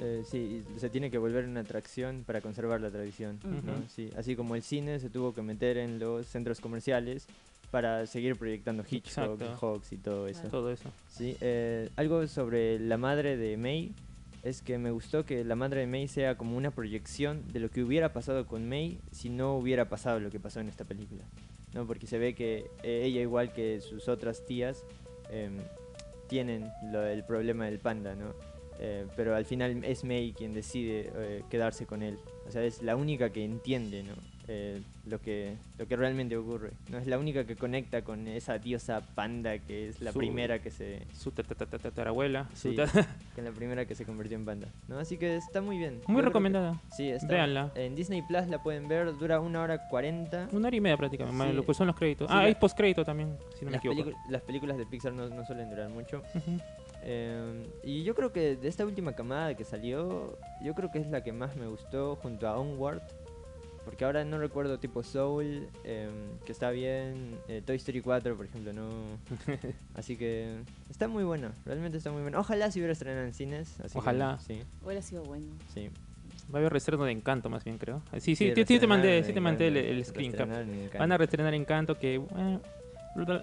[0.00, 3.38] Eh, sí, y se tiene que volver una atracción para conservar la tradición.
[3.44, 3.58] ¿no?
[3.74, 3.82] Ujú.
[3.88, 7.26] Sí, así como el cine se tuvo que meter en los centros comerciales
[7.70, 9.56] para seguir proyectando Hitchcock, Exacto.
[9.74, 10.40] Hawks y todo eso.
[10.42, 10.50] Claro.
[10.50, 10.90] todo eso.
[11.08, 13.92] Sí, eh, algo sobre la madre de May
[14.44, 17.70] es que me gustó que la madre de May sea como una proyección de lo
[17.70, 21.24] que hubiera pasado con May si no hubiera pasado lo que pasó en esta película.
[21.74, 21.86] ¿no?
[21.86, 24.84] Porque se ve que eh, ella, igual que sus otras tías,
[25.30, 25.56] em,
[26.28, 28.32] tienen lo- el problema del panda, ¿no?
[28.80, 32.18] Eh, pero al final es May quien decide eh, quedarse con él.
[32.46, 34.14] O sea, es la única que entiende, ¿no?
[34.50, 36.70] Eh, lo, que, lo que realmente ocurre.
[36.90, 40.60] No es la única que conecta con esa diosa panda que es la Su- primera
[40.62, 42.48] que se, Su tatarabuela.
[42.54, 42.74] Sí,
[43.34, 44.68] que es la primera que se convirtió en panda.
[44.88, 44.98] ¿no?
[44.98, 46.00] Así que está muy bien.
[46.00, 46.80] Yo Muy que- recomendada.
[46.96, 47.26] Sí, está.
[47.26, 47.72] Véanla.
[47.74, 50.48] En Disney Plus la pueden ver, dura una hora cuarenta.
[50.52, 51.52] Una hora y media prácticamente, Sí.
[51.52, 52.28] lo que son los créditos.
[52.30, 54.10] Sí, ah, hay postcrédito también, si no me las, equivoco.
[54.10, 56.22] pelicu- las películas de Pixar no, no suelen durar mucho.
[56.34, 56.58] Ujú.
[57.10, 61.06] Eh, y yo creo que de esta última camada que salió, yo creo que es
[61.08, 63.00] la que más me gustó junto a Onward.
[63.86, 66.10] porque ahora no recuerdo tipo Soul, em,
[66.44, 68.90] que está bien, eh, Toy Story 4, por ejemplo, no.
[69.94, 70.58] así que
[70.90, 72.38] está muy bueno, realmente está muy bueno.
[72.40, 73.80] Ojalá si hubiera estrenado en cines.
[73.80, 74.38] así que, Ojalá.
[74.46, 75.46] sí, Hubiera sido bueno.
[75.72, 75.88] sí.
[76.52, 78.02] Va a haber reestreno de Encanto más bien, creo.
[78.18, 80.98] Sí, sí, sí, sí te mandé, sí te mandé el, Encanto, el screen cap.
[80.98, 82.16] Van a reestrenar Encanto que...
[82.16, 82.58] eh,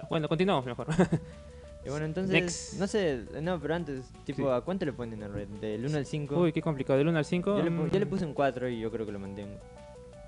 [0.10, 0.88] bueno, continuamos mejor.
[1.86, 2.74] Y bueno, entonces, Next.
[2.80, 4.48] no sé, no, pero antes, tipo, Sí.
[4.50, 5.48] ¿a cuánto le ponen en red?
[5.48, 6.36] ¿Del 1 al 5?
[6.40, 6.98] Uy, qué complicado.
[6.98, 7.58] Del 1 al 5.
[7.58, 9.56] yo, le, pu- yo le puse un 4 y yo creo que lo mantengo.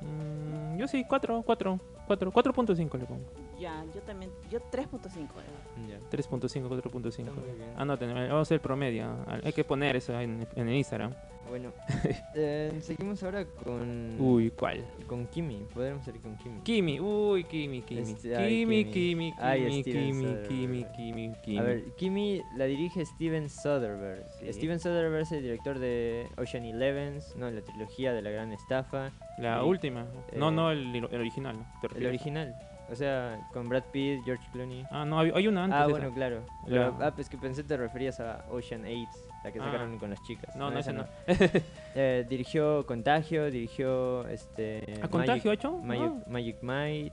[0.02, 3.26] mm, yo sí, 4, 4, 4, 4.5 le pongo.
[3.60, 5.24] Ya, yo también, yo 3.5.
[5.40, 5.90] eh.
[5.90, 6.00] Ya.
[6.12, 7.10] 3.5, 4.5.
[7.10, 7.70] Está muy bien.
[7.76, 9.08] Anoten, eh, vamos a hacer el promedio.
[9.44, 11.14] Hay que poner eso en, en el Instagram.
[11.50, 11.72] Bueno,
[12.36, 14.84] eh, seguimos ahora con, Uy, ¿cuál?
[15.08, 15.66] con Kimi.
[15.74, 16.62] Podremos seguir con Kimi.
[16.62, 18.02] Kimi, uy, Kimi, Kimi.
[18.02, 18.92] Este, ay, Kimi, Kimi.
[18.94, 20.48] Kimi, Ay, Kimi, Kimi, Soderbergh.
[20.50, 21.58] Kimi, Kimi, Kimi.
[21.58, 24.26] A ver, Kimi la dirige Steven Soderbergh.
[24.40, 24.54] Sí.
[24.54, 27.50] Steven Soderbergh es el director de Ocean Eleven, ¿no?
[27.50, 29.12] la trilogía de la gran estafa.
[29.38, 30.06] La y- última.
[30.36, 31.58] No, eh, no, el, el original.
[31.58, 31.66] ¿no?
[31.90, 32.56] ¿Te El original.
[32.90, 34.86] O sea, con Brad Pitt, George Clooney.
[34.92, 35.78] Ah, no, hay, hay una antes.
[35.80, 36.16] Ah, bueno, esa.
[36.16, 36.46] claro.
[36.66, 39.10] Pero, ah, pues que pensé te referías a Ocean 8,
[39.44, 39.64] la que Ah.
[39.66, 40.56] sacaron con las chicas.
[40.56, 41.06] No, no, ese no.
[41.96, 45.00] Eh, dirigió Contagio, dirigió este.
[45.02, 45.72] ¿A Contagio ha Magic, hecho?
[45.78, 46.24] Magic, No.
[46.28, 47.12] Magic Mike,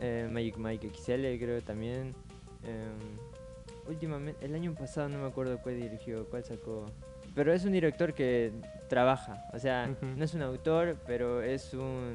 [0.00, 2.14] eh, Magic Mike XL, creo también.
[2.62, 3.18] Em,
[3.88, 6.90] últimamente, el año pasado no me acuerdo cuál dirigió, cuál sacó.
[7.34, 8.52] Pero es un director que
[8.88, 12.14] trabaja, o sea, no es un autor, pero es un.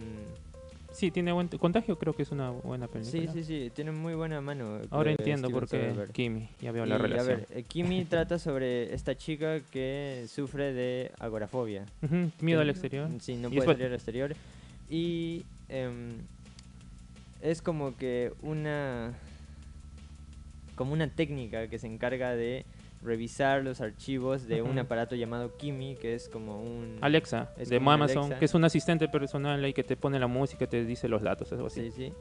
[0.91, 1.47] Sí, tiene buen...
[1.47, 3.31] Contagio creo que es una buena Sí, película.
[3.33, 4.79] sí, sí, tiene muy buena mano.
[4.89, 6.13] Ahora eh, entiendo Steven por qué.
[6.13, 6.49] Kimi.
[6.61, 7.27] Ya veo Y, la a relación.
[7.39, 11.85] ver, eh, Kimi trata sobre esta chica que sufre de agorafobia.
[12.41, 13.09] Miedo que- al exterior.
[13.19, 14.35] Sí, no puede salir al exterior.
[14.89, 16.11] Y em,
[17.41, 19.13] es como que una
[20.75, 22.65] como una técnica que se encarga de
[23.03, 27.77] revisar los archivos de un aparato llamado Kimi, que es como un Alexa, Es de
[27.77, 28.39] Amazon, Alexa.
[28.39, 31.51] que es un asistente personal ahí que te pone la música, te dice los datos,
[31.51, 31.89] algo así.
[31.89, 32.13] Sí, sí.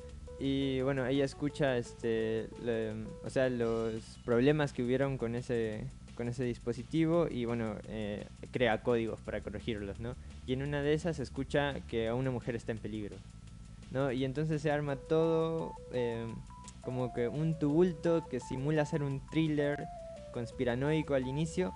[0.43, 5.85] Y bueno, ella escucha este le- o sea, los problemas que hubieron con ese
[6.17, 10.17] con ese dispositivo y bueno, eh, crea códigos para corregirlos, ¿no?
[10.47, 13.17] Y en una de esas escucha que a una mujer está en peligro,
[13.91, 14.13] ¿no?
[14.13, 16.27] Y entonces se arma todo eh,
[16.83, 19.85] como que un tumulto que simula ser un thriller
[20.31, 21.73] conspiranoico al inicio,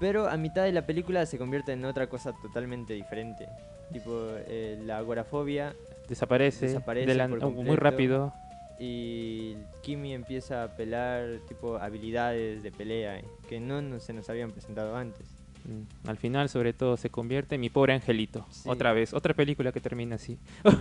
[0.00, 3.46] pero a mitad de la película se convierte en otra cosa totalmente diferente.
[3.92, 4.10] Tipo,
[4.46, 5.74] eh, la agorafobia
[6.08, 8.32] Desaparece, Desaparece de la- por oh, muy rápido.
[8.78, 14.50] y Kimi empieza a apelar tipo habilidades de pelea eh, que no se nos habían
[14.52, 15.26] presentado antes.
[15.64, 18.46] Mm, Al final, sobre todo, se convierte en mi pobre angelito.
[18.50, 18.68] Sí.
[18.68, 20.38] Otra vez, otra película que termina así.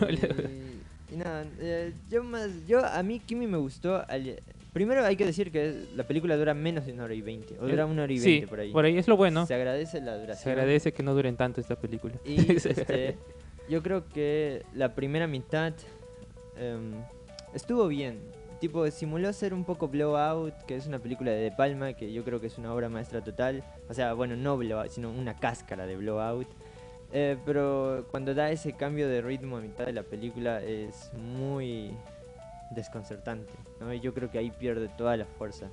[0.10, 4.04] Y, y nada, eh, yo más, yo a mí Kimi me gustó.
[4.08, 4.40] al-
[4.78, 7.68] primero hay que decir que la película dura menos de una hora y veinte, o
[7.68, 8.96] dura una hora y Eh, sí, veinte por ahí.
[8.96, 9.48] es lo bueno.
[9.48, 10.44] Se agradece la duración.
[10.44, 12.13] Se agradece que no duren tanto esta película.
[12.24, 13.18] Y este,
[13.68, 15.74] yo creo que la primera mitad
[16.60, 16.94] em,
[17.56, 18.20] estuvo bien.
[18.60, 22.24] Tipo, simuló ser un poco Blowout, que es una película de De Palma, que yo
[22.24, 23.63] creo que es una obra maestra total.
[23.90, 26.48] O sea, bueno, no Blowout, sino una cáscara de Blowout.
[27.13, 31.92] Eh, pero cuando da ese cambio de ritmo a mitad de la película es muy
[32.71, 33.53] desconcertante.
[33.80, 33.93] ¿no?
[33.93, 35.69] Y yo creo que ahí pierde toda la fuerza.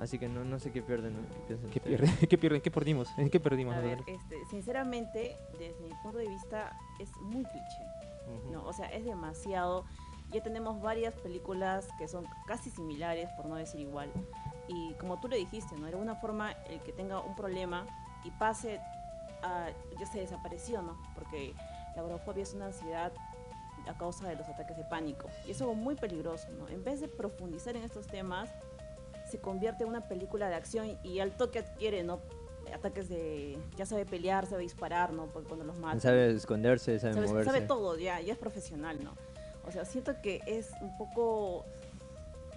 [0.00, 1.14] Así que no, no sé qué pierden.
[1.14, 1.28] ¿no?
[1.28, 2.08] ¿Qué piensan ¿Qué pierde?
[2.28, 2.62] ¿Qué pierde?
[2.62, 3.08] ¿Qué perdimos?
[3.16, 3.74] ¿En qué perdimos?
[3.74, 7.82] A ver, este, sinceramente, desde mi punto de vista, es muy cliché.
[8.50, 8.64] ¿no?
[8.64, 9.84] O sea, es demasiado.
[10.32, 14.10] Ya tenemos varias películas que son casi similares, por no decir igual.
[14.66, 15.86] Y como tú le dijiste, ¿no?
[15.86, 17.86] De alguna forma, el que tenga un problema
[18.24, 18.80] y pase
[19.42, 19.68] a.
[19.98, 20.98] ya se desapareció, ¿no?
[21.14, 21.54] Porque
[21.94, 23.12] la agorafobia es una ansiedad
[23.88, 25.28] a causa de los ataques de pánico.
[25.46, 26.68] Y es algo muy peligroso, ¿no?
[26.68, 28.50] En vez de profundizar en estos temas,
[29.30, 32.20] se convierte en una película de acción y al toque adquiere, ¿no?
[32.72, 33.58] Ataques de.
[33.76, 35.26] ya sabe pelear, sabe disparar, ¿no?
[35.26, 36.00] Porque cuando los matan.
[36.00, 37.50] Sabe esconderse, sabe, Sabe, moverse.
[37.50, 39.14] sabe todo, ya, ya es profesional, ¿no?
[39.66, 41.64] O sea, siento que es un poco.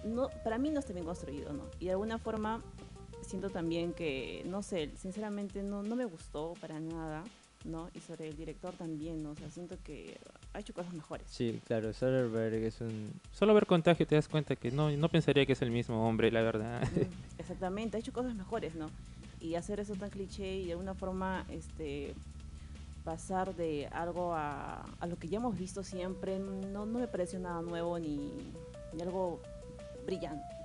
[0.04, 1.64] No, para mí no está bien construido, ¿no?
[1.78, 2.62] Y de alguna forma
[3.22, 7.24] siento también que, no sé, sinceramente no, no me gustó para nada,
[7.64, 7.90] ¿no?
[7.94, 9.32] Y sobre el director también, ¿no?
[9.32, 10.18] O sea, siento que
[10.54, 11.26] ha hecho cosas mejores.
[11.28, 13.12] Sí, claro, Soderbergh es un...
[13.32, 16.30] Solo ver contagio te das cuenta que no, no pensaría que es el mismo hombre,
[16.30, 16.82] la verdad.
[16.92, 17.00] Mm,
[17.38, 18.90] Exactamente, ha hecho cosas mejores, ¿no?
[19.40, 22.14] Y hacer eso tan cliché y de alguna forma, este
[23.04, 27.38] pasar de algo a, a lo que ya hemos visto siempre, no, no me pareció
[27.38, 28.30] nada nuevo ni,
[28.92, 29.40] ni algo
[30.04, 30.57] brillante.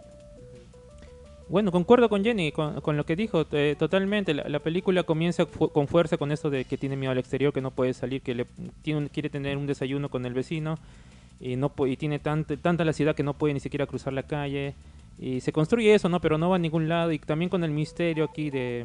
[1.49, 4.34] Bueno, concuerdo con Jenny, con, lo que dijo, eh, totalmente.
[4.34, 7.53] La, la película comienza fu- con fuerza con esto de que tiene miedo al exterior,
[7.53, 8.45] que no puede salir, que le,
[8.82, 10.77] tiene quiere tener un desayuno con el vecino
[11.39, 14.73] y no y tiene tanta, la ciudad que no puede ni siquiera cruzar la calle.
[15.19, 16.19] Y se construye eso, ¿no?
[16.19, 17.12] Pero no va a ningún lado.
[17.12, 18.84] Y también con el misterio aquí de,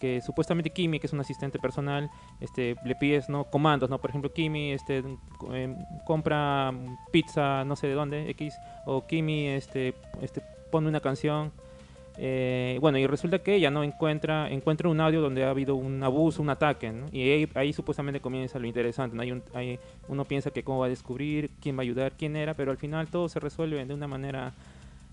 [0.00, 3.44] que, supuestamente Kimi, que es un asistente personal, este, le pides, ¿no?
[3.44, 3.98] Comandos, ¿no?
[4.00, 5.04] Por ejemplo, Kimi este,
[5.52, 5.76] em,
[6.06, 6.72] compra
[7.12, 8.52] pizza no sé de dónde, X.
[8.84, 11.52] O Kimi este, este, pone una canción.
[12.20, 16.02] Eh, bueno, y resulta que ella no encuentra encuentra un audio donde ha habido un
[16.02, 17.06] abuso, un ataque, ¿no?
[17.12, 19.22] Y ahí, ahí supuestamente comienza lo interesante, ¿no?
[19.22, 19.78] Un, hay-
[20.08, 22.76] uno piensa que cómo va a descubrir, quién va a ayudar, quién era, pero al
[22.76, 24.52] final todo se resuelve de una manera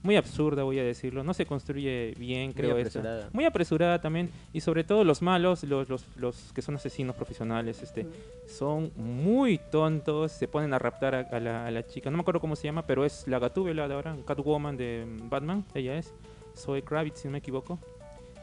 [0.06, 1.24] muy absurda, voy a decirlo.
[1.24, 3.00] No se construye bien, creo esto.
[3.00, 3.30] apresurada.
[3.34, 4.30] Muy apresurada también.
[4.54, 8.06] Y sobre todo los malos, los, los, los que son asesinos profesionales, este,
[8.48, 12.10] son muy tontos, se ponen a raptar a, a la, a la chica.
[12.10, 15.66] No me acuerdo cómo se llama, pero es la Gatúbela de ahora, Catwoman de Batman,
[15.74, 16.14] ella es.
[16.56, 17.80] Zoe Kravitz, si no me equivoco.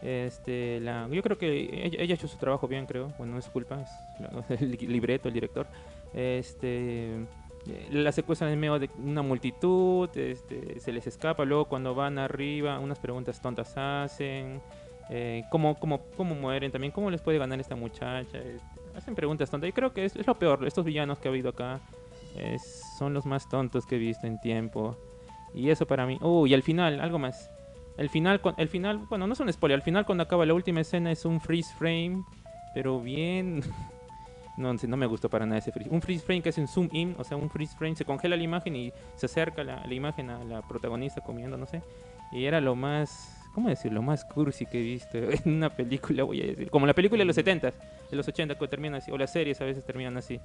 [0.02, 3.12] Este, la, yo creo que ella, ella ha hecho su trabajo bien, creo.
[3.18, 3.88] Bueno, no es culpa, es
[4.20, 5.66] la- el li- libreto, el director.
[6.12, 7.24] Este,
[7.90, 11.44] la secuestran en medio de una multitud, este, se les escapa.
[11.44, 14.60] Luego, cuando van arriba, unas preguntas tontas hacen.
[15.10, 16.92] Eh, ¿cómo, cómo, ¿Cómo mueren también?
[16.92, 18.20] ¿Cómo les puede ganar esta muchacha?
[18.20, 18.58] Este,
[18.96, 19.68] hacen preguntas tontas.
[19.68, 20.66] Y creo que es, lo peor.
[20.66, 21.80] Estos villanos que ha habido acá
[22.98, 24.96] son los más tontos que he visto en tiempo.
[25.54, 26.18] Y eso para mí.
[26.20, 27.50] Uh, y al final, algo más.
[27.98, 29.76] El final, el final, bueno, no es un spoiler.
[29.76, 32.24] Al final, cuando acaba la última escena, es un freeze frame,
[32.74, 33.62] pero bien.
[34.56, 35.90] No, no me gustó para nada ese freeze.
[35.90, 38.36] Un freeze frame que es un zoom in, o sea, un freeze frame, se congela
[38.36, 41.82] la imagen y se acerca la, la imagen a la protagonista comiendo, no sé.
[42.32, 44.00] Y era lo más, ¿cómo decirlo?
[44.00, 46.70] Lo más cursi que he visto en una película, voy a decir.
[46.70, 47.72] Como la película de los 70
[48.10, 50.38] de los 80 que terminan así, o las series a veces terminan así.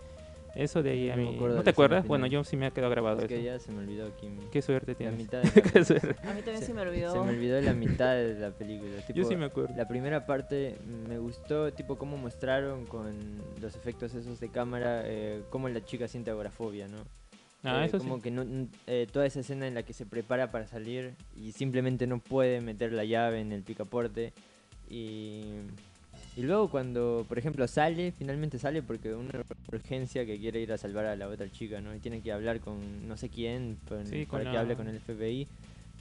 [0.55, 1.35] Eso de ahí a mí.
[1.35, 1.97] acuerdo ¿No te la acuerdas?
[1.99, 2.07] final.
[2.07, 3.35] Bueno, yo sí me ha quedado grabado Es eso.
[3.35, 4.41] que ya se me olvidó Kimi.
[4.51, 5.17] Qué suerte La tienes.
[5.19, 6.15] mitad de la Qué suerte.
[6.27, 7.11] A mí también se, me olvidó.
[7.13, 8.91] Se me olvidó la mitad de la película.
[9.07, 9.75] Yo tipo, sí me acuerdo.
[9.75, 10.75] La primera parte
[11.07, 13.15] me gustó, tipo, cómo mostraron con
[13.61, 16.97] los efectos esos de cámara, eh, cómo la chica siente agorafobia, ¿no?
[17.63, 18.21] Ah, Eh, eso como sí.
[18.23, 22.07] que no, eh, toda esa escena en la que se prepara para salir y simplemente
[22.07, 24.31] no puede meter la llave en el picaporte
[24.89, 25.43] y,
[26.37, 29.31] y luego cuando por ejemplo sale finalmente sale porque una
[29.73, 32.59] urgencia que quiere ir a salvar a la otra chica no y tiene que hablar
[32.61, 35.47] con no sé quién con- Sí, con para que la- hable con el FBI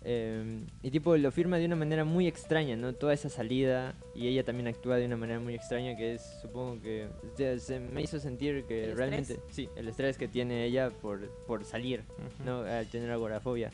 [0.09, 4.29] eh, y tipo lo firma de una manera muy extraña no toda esa salida y
[4.29, 8.03] ella también actúa de una manera muy extraña que es supongo que se, se me
[8.03, 9.55] hizo sentir que ¿El realmente estrés?
[9.55, 12.03] sí el estrés que tiene ella por por salir
[12.45, 13.71] no al tener agorafobia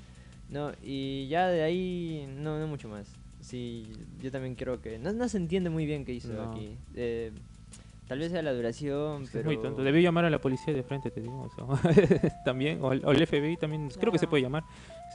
[0.48, 3.08] no y ya de ahí no no mucho más
[3.42, 6.50] sí yo también creo que no, no se entiende muy bien qué hizo No.
[6.50, 7.30] aquí Eh,
[8.08, 9.82] tal vez sea la duración Sí, pero Es muy tonto.
[9.82, 11.42] Debió llamar a la policía de frente, te digo.
[11.42, 11.92] o sea,
[12.44, 13.88] también, o el, o el FBI también.
[13.90, 14.64] Creo que se puede llamar.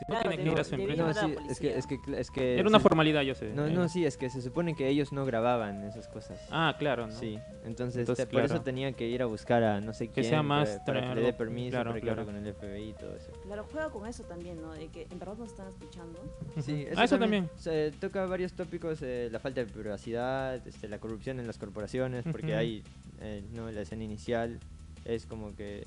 [0.02, 1.04] No Claro, tiene que ir a su empresa.
[1.04, 3.52] no sí es que es que es que Era una se- formalidad, yo sé.
[3.54, 3.72] no eh.
[3.72, 7.14] no sí es que se supone que ellos no grababan esas cosas Ah, claro, ¿no?
[7.14, 8.64] Sí, entonces, Entonces, te- por eso claro.
[8.64, 11.16] tenía que ir a buscar a no sé Que quién sea más para, para que
[11.16, 12.26] le dé permiso claro, para que claro.
[12.26, 13.32] con el FBI y todo eso.
[13.44, 14.72] Claro, juega con eso también, ¿no?
[14.74, 16.20] De que en verdad nos están escuchando.
[16.62, 17.50] Sí, Ah, eso también.
[17.56, 22.24] Se toca varios tópicos, eh, la falta de privacidad, este, la corrupción en las corporaciones,
[22.32, 22.58] porque Ujú.
[22.58, 22.84] hay,
[23.22, 24.60] eh, no, la escena inicial
[25.06, 25.86] es como que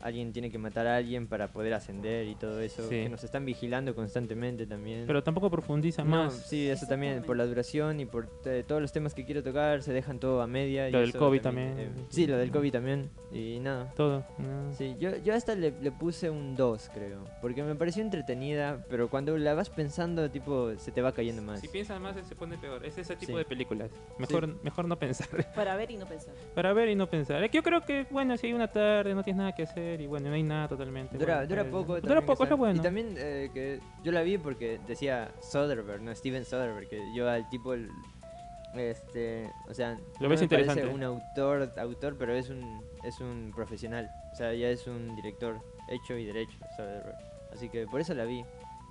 [0.00, 2.90] alguien tiene que matar a alguien para poder ascender y todo eso, Sí.
[3.02, 5.04] que nos están vigilando constantemente también.
[5.06, 6.34] Pero tampoco profundiza No, más.
[6.34, 9.82] sí, eso también, por la duración y por eh, todos los temas que quiero tocar,
[9.82, 10.88] se dejan todo a media.
[10.88, 11.74] y Lo del eso COVID también.
[11.78, 13.92] eh, sí, lo del COVID también, y nada.
[13.96, 14.24] Todo.
[14.38, 14.72] ¿no?
[14.72, 17.24] Sí, yo, yo hasta le, le puse un 2, creo.
[17.40, 21.60] Porque me pareció entretenida, pero cuando la vas pensando, tipo, se te va cayendo más.
[21.60, 22.84] Si piensas más, se pone peor.
[22.84, 23.38] Es ese tipo Sí.
[23.38, 23.90] de películas.
[24.18, 25.28] Mejor, mejor no pensar.
[25.54, 26.34] Para ver y no pensar.
[26.54, 27.42] Para ver y no pensar.
[27.42, 29.89] Es que yo creo que, bueno, si hay una tarde, no tienes nada que hacer
[29.98, 31.16] y bueno, no hay nada totalmente.
[31.16, 31.94] Dura, bueno, dura poco.
[32.00, 32.78] Dura también poco, es lo bueno.
[32.78, 37.28] Y también eh, que yo la vi porque decía Soderbergh, no Steven Soderbergh, que yo
[37.28, 37.90] al tipo, el-
[38.74, 40.86] este, o sea, Lo no ves me interesante.
[40.86, 44.10] un autor, autor, pero es un, es un profesional.
[44.32, 47.16] O sea, ya es un director hecho y derecho, Soderbergh.
[47.52, 48.44] Así que por eso la vi.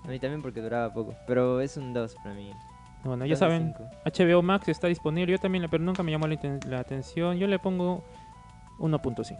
[0.05, 1.15] No, y también porque duraba poco.
[1.27, 2.51] Pero es un 2 para mí.
[3.03, 3.89] Bueno, ya saben, cinco.
[4.05, 5.31] HBO Max está disponible.
[5.31, 7.37] Yo también, pero nunca me llamó la atención.
[7.37, 8.03] Yo le pongo
[8.79, 9.37] 1.5.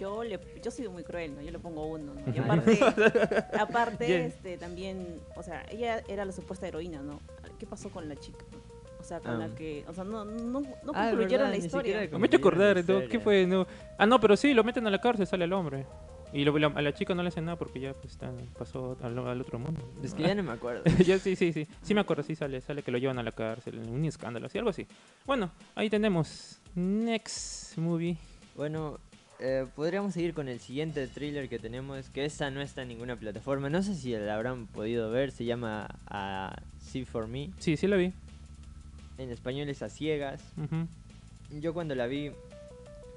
[0.00, 1.42] Yo le yo he sido muy cruel, ¿no?
[1.42, 2.34] Yo le pongo uno, ¿no?
[2.34, 2.38] Y
[3.58, 7.20] aparte, este, también, o sea, ella era la supuesta heroína, ¿no?
[7.58, 8.44] ¿Qué pasó con la chica?
[8.98, 9.46] O sea, con Ah.
[9.48, 12.08] la que, o sea, no, no, no Ah, concluyeron verdad, la historia.
[12.12, 12.82] Me he hecho acordar.
[13.08, 13.46] ¿qué fue?
[13.46, 13.66] No.
[13.98, 15.86] Ah, no, pero sí, lo meten a la cárcel, sale el hombre.
[16.32, 18.96] Y lo- la- a la chica no le hacen nada porque ya pues, está- pasó
[19.02, 19.80] al, al otro mundo.
[20.02, 20.84] Es que ya no me acuerdo.
[21.04, 21.66] ya sí, sí, sí.
[21.82, 24.56] Sí me acuerdo, sí sale, sale que lo llevan a la cárcel, un escándalo, así,
[24.58, 24.86] algo así.
[25.26, 28.16] Bueno, ahí tenemos Next Movie.
[28.54, 28.98] Bueno,
[29.40, 33.16] eh, podríamos seguir con el siguiente thriller que tenemos, que esa no está en ninguna
[33.16, 33.68] plataforma.
[33.70, 37.50] No sé si la habrán podido ver, se llama A See For Me.
[37.58, 38.12] Sí, sí la vi.
[39.18, 40.42] En español es A Ciegas.
[40.56, 40.86] Ujú.
[41.60, 42.30] Yo cuando la vi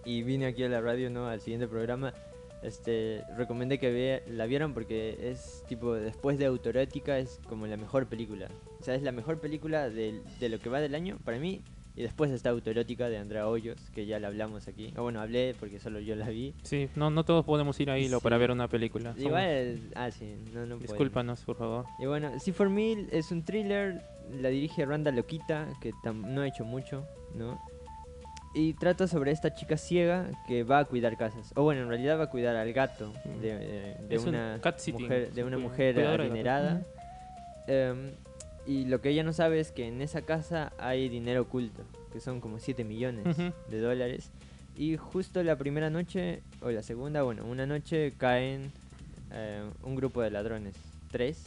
[0.05, 1.27] y vine aquí a la radio, ¿no?
[1.27, 2.13] Al siguiente programa,
[2.61, 7.77] este, recomendé que ve- la vieran porque es tipo, después de Autoerótica es como la
[7.77, 8.49] mejor película.
[8.79, 11.61] O sea, es la mejor película del- de, lo que va del año para mí.
[11.95, 14.91] Y después está Autoerótica de Andrea Hoyos, que ya la hablamos aquí.
[14.97, 16.55] O bueno, hablé porque solo yo la vi.
[16.63, 18.39] Sí, no, no todos podemos ir ahí lo para Sí.
[18.39, 19.11] ver una película.
[19.11, 20.81] Somos- Igual, ah, sí, no, no podemos.
[20.81, 21.85] Discúlpanos, por favor.
[21.99, 24.01] Y bueno, C for Mil es un thriller,
[24.41, 27.61] la dirige Randa Loquita, que no ha hecho mucho, ¿no?
[28.55, 31.51] Y trata sobre esta chica ciega que va a cuidar casas.
[31.55, 34.57] O bueno, en realidad va a cuidar al gato de, de- de Es un una
[34.57, 34.91] mujer, sí,
[35.35, 36.81] de una mujer adinerada.
[38.65, 42.19] Y lo que ella no sabe es que en esa casa hay dinero oculto, que
[42.19, 43.37] son como 7 millones
[43.69, 44.31] de dólares.
[44.75, 48.71] Y justo la primera noche, o la segunda, bueno, una noche caen
[49.31, 50.75] eh, un grupo de ladrones,
[51.11, 51.43] tres,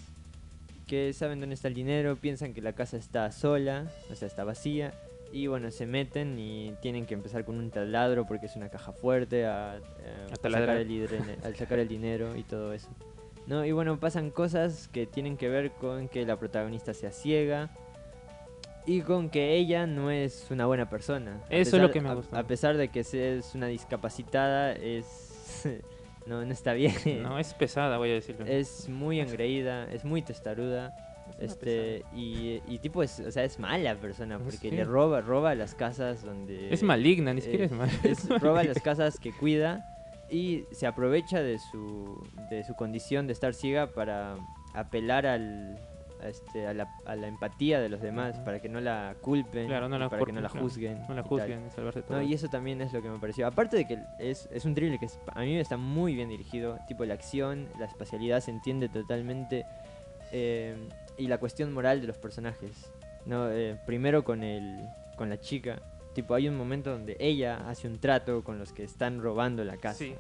[0.87, 4.45] que saben dónde está el dinero, piensan que la casa está sola, o sea, está
[4.45, 4.93] vacía,
[5.33, 8.93] y bueno, se meten y tienen que empezar con un taladro porque es una caja
[8.93, 12.89] fuerte a, eh, A sacar el, al sacar el dinero y todo eso.
[13.47, 13.65] ¿No?
[13.65, 17.71] Y bueno, pasan cosas que tienen que ver con que la protagonista sea ciega
[18.87, 21.43] y con que ella no es una buena persona.
[21.51, 22.37] A Eso es lo pesar- que me a- gustó.
[22.37, 25.65] A, pesar de que es una discapacitada, es
[26.27, 26.95] no, no está bien.
[27.23, 28.47] No, es pesada, voy a decirlo.
[28.47, 30.95] Es muy engreída, es muy testaruda.
[31.41, 34.77] Es Este, y, y tipo es, o sea, es mala persona porque Sí.
[34.77, 37.93] le roba, roba las casas donde Es maligna, ni siquiera eh, es mala.
[38.05, 39.85] es- roba las casas que cuida
[40.31, 44.37] y se aprovecha de su, de su condición de estar ciega para
[44.75, 45.79] apelar al,
[46.23, 49.67] a, este, a, la, a la empatía de los demás, para que no la culpen,
[49.69, 50.99] Claro, no y la para que no la juzguen.
[51.09, 51.25] No la y tal.
[51.29, 52.17] juzguen, y salvarse todo.
[52.17, 53.47] No, y eso también es lo que me pareció.
[53.47, 56.79] Aparte de que es, es un thriller que es- a mí está muy bien dirigido,
[56.89, 59.65] tipo la acción, la espacialidad se entiende totalmente
[60.33, 60.77] eh,
[61.17, 62.91] y la cuestión moral de los personajes.
[63.25, 64.81] No, Eh, primero con el
[65.17, 65.81] con la chica,
[66.17, 69.77] tipo hay un momento donde ella hace un trato con los que están robando la
[69.77, 69.99] casa.
[69.99, 70.15] Sí.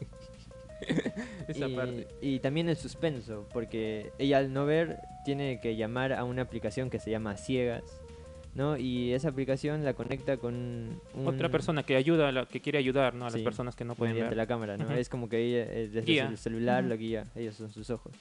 [1.48, 2.06] Esa y, parte.
[2.20, 6.90] y también el suspenso, porque ella al no ver tiene que llamar a una aplicación
[6.90, 7.82] que se llama Ciegas,
[8.54, 8.76] ¿no?
[8.76, 10.54] Y esa aplicación la conecta con
[11.14, 13.26] un- Otra persona que ayuda, a la, que quiere ayudar ¿no?
[13.26, 14.36] a las personas que no pueden mediante ver.
[14.38, 14.90] la cámara, ¿no?
[14.92, 16.30] Es como que ella eh, desde Guía.
[16.30, 18.12] su celular lo guía, ellos son sus ojos.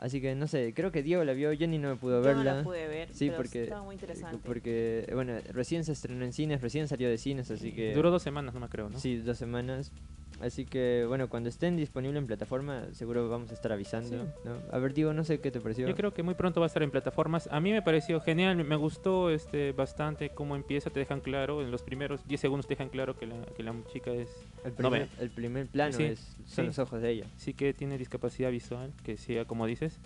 [0.00, 2.36] Así que no sé, creo que Diego la vio, Jenny no me pudo Yo no
[2.38, 2.54] verla.
[2.56, 4.38] la pude ver, Sí, pero porque- estaba muy interesante.
[4.46, 7.92] Porque, bueno, recién se estrenó en cines, recién salió de cines, así que...
[7.92, 8.98] Duró dos semanas, no me creo, ¿no?
[8.98, 9.92] Sí, dos semanas.
[10.40, 14.24] Así que, bueno, cuando estén disponible en plataforma, seguro vamos a estar avisando.
[14.24, 14.30] Sí.
[14.44, 14.56] ¿no?
[14.72, 15.86] A ver, Diego, no sé qué te pareció.
[15.86, 17.48] Yo creo que muy pronto va a estar en plataformas.
[17.52, 21.70] A mí me pareció genial, me gustó este bastante cómo empieza, te dejan claro, en
[21.70, 24.28] los primeros 10 segundos te dejan claro que la, que la chica es
[24.64, 26.62] el, primer, el primer plano Sí, es, son sí.
[26.62, 27.26] los ojos de ella.
[27.36, 29.98] sí que tiene discapacidad visual, que sí, como dices.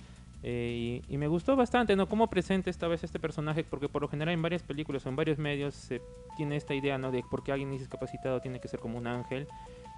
[0.46, 2.06] Eh, y, y me gustó bastante, ¿no?
[2.06, 5.16] Cómo presenta esta vez este personaje, porque por lo general en varias películas o en
[5.16, 6.02] varios medios se
[6.36, 7.10] tiene esta idea, ¿no?
[7.10, 9.48] De por qué alguien es discapacitado tiene que ser como un ángel,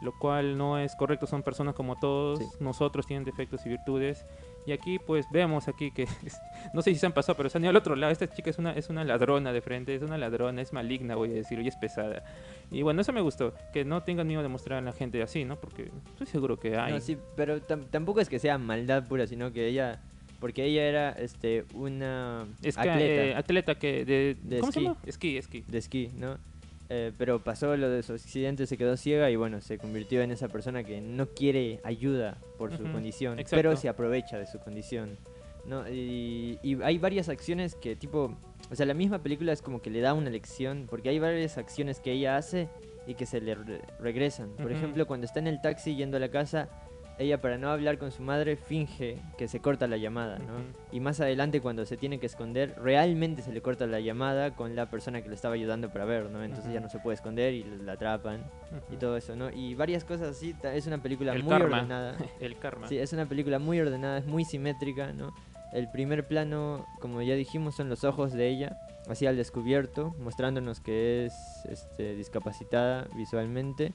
[0.02, 2.44] lo cual no es correcto, son personas como todos, Sí.
[2.60, 4.24] nosotros tienen defectos y virtudes.
[4.66, 6.04] Y aquí pues vemos aquí que,
[6.74, 8.12] no sé si se han pasado, pero se han ido al otro lado.
[8.12, 11.30] Esta chica es una, es una ladrona de frente, es una ladrona, es maligna, voy
[11.30, 12.22] a decir, y es pesada.
[12.70, 15.44] Y bueno, eso me gustó, que no tengan miedo de mostrar a la gente así,
[15.44, 15.56] ¿no?
[15.56, 16.92] Porque estoy seguro que hay.
[16.92, 20.02] No, sí, pero tam- tampoco es que sea maldad pura, sino que ella...
[20.40, 24.80] Porque ella era este una atleta eh, atleta que de, De ¿cómo esquí.
[24.80, 25.00] se llama?
[25.06, 25.64] Esquí, esquí.
[25.66, 26.38] de esquí, ¿no?
[26.88, 30.30] Eh, pero pasó lo de su accidente, se quedó ciega y bueno, se convirtió en
[30.30, 33.56] esa persona que no quiere ayuda por su condición, exacto.
[33.56, 35.16] pero se aprovecha de su condición.
[35.66, 35.88] ¿no?
[35.90, 38.36] Y, y hay varias acciones que tipo,
[38.70, 41.58] o sea, la misma película es como que le da una lección, porque hay varias
[41.58, 42.68] acciones que ella hace
[43.08, 44.50] y que se le re- regresan.
[44.50, 46.68] Por ejemplo, cuando está en el taxi yendo a la casa,
[47.18, 50.64] ella para no hablar con su madre finge que se corta la llamada, ¿no?
[50.92, 54.76] Y más adelante cuando se tiene que esconder, realmente se le corta la llamada con
[54.76, 56.42] la persona que le estaba ayudando para ver, ¿no?
[56.42, 56.74] Entonces Ujú.
[56.74, 58.44] ya no se puede esconder y la atrapan
[58.90, 59.50] y todo eso, ¿no?
[59.50, 61.78] Y varias cosas así, es una película El muy karma.
[61.78, 62.16] ordenada.
[62.40, 62.86] El karma.
[62.88, 65.32] Sí, es una película muy ordenada, es muy simétrica, ¿no?
[65.72, 68.76] El primer plano, como ya dijimos, son los ojos de ella,
[69.08, 73.92] así al descubierto, mostrándonos que es este, discapacitada visualmente.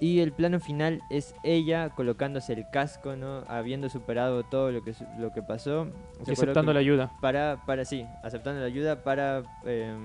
[0.00, 3.42] Y el plano final es ella colocándose el casco, ¿no?
[3.48, 5.88] Habiendo superado todo lo que, lo que pasó.
[6.26, 7.10] Y aceptando la ayuda.
[7.20, 9.96] para, para sí, aceptando la ayuda para eh,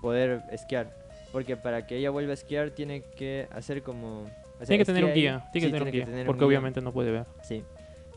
[0.00, 0.96] poder esquiar.
[1.32, 4.22] Porque para que ella vuelva a esquiar tiene que hacer como...
[4.22, 4.26] o
[4.58, 6.46] sea, Tiene que tener un guía, tiene que tener un guía, tener un porque guía.
[6.48, 7.26] obviamente no puede ver.
[7.42, 7.62] Sí.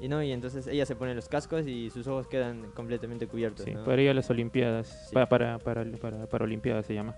[0.01, 3.63] Y no, y entonces ella se pone los cascos y sus ojos quedan completamente cubiertos.
[3.65, 3.83] Sí, ¿no?
[3.85, 5.13] para ir a las Olimpiadas, Sí.
[5.13, 7.15] para, para, para, para, para Olimpiadas se llama.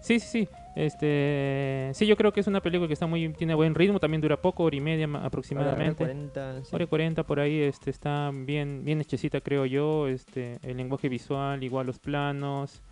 [0.00, 0.48] Sí, sí, sí.
[0.76, 4.20] Este, sí, yo creo que es una película que está muy, tiene buen ritmo, también
[4.20, 6.04] dura poco, hora y media ma- Hora- hora aproximadamente.
[6.04, 6.70] 40, sí.
[6.74, 11.08] Hora y 40 por ahí, este, está bien, bien hechecita creo yo, este, el lenguaje
[11.08, 12.82] visual, igual los planos,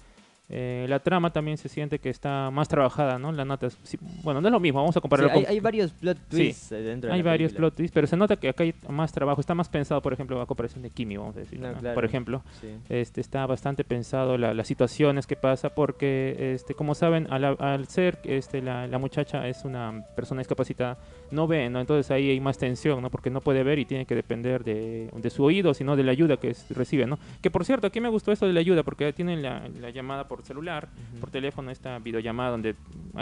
[0.51, 3.32] Eh, la trama también se siente que está más trabajada, ¿no?
[3.32, 5.51] La nota, sí, bueno, no es lo mismo, vamos a Sí, compararlo hay, con...
[5.53, 7.68] hay varios plot Sí, twists eh, dentro de Hay la varios película.
[7.68, 10.40] plot twists, pero se nota que acá hay más trabajo, está más pensado, por ejemplo,
[10.40, 11.78] a comparación de Kimi, vamos a decir, No, ¿no?
[11.78, 11.94] claro.
[11.94, 12.42] por ejemplo.
[12.62, 12.68] Sí.
[12.88, 17.86] Este, está bastante pensado la- las situaciones que pasa porque, este, como saben, al, al
[17.88, 20.96] ser este, la, la muchacha es una persona discapacitada,
[21.30, 21.78] no ve, ¿no?
[21.80, 23.11] Entonces ahí hay más tensión, ¿no?
[23.11, 26.12] Porque no puede ver y tiene que depender de, de su oído, sino de la
[26.12, 27.18] ayuda que es- recibe, ¿no?
[27.42, 30.26] Que por cierto, aquí me gustó esto de la ayuda porque tienen la, la llamada
[30.26, 31.20] por celular, Ujú.
[31.20, 32.76] por teléfono, esta videollamada donde...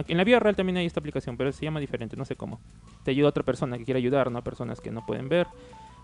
[0.09, 2.61] En la vida real también hay esta aplicación, pero se llama diferente, no sé cómo.
[3.03, 4.43] Te ayuda otra persona que quiere ayudar, ¿no?
[4.43, 5.49] Personas que no pueden ver.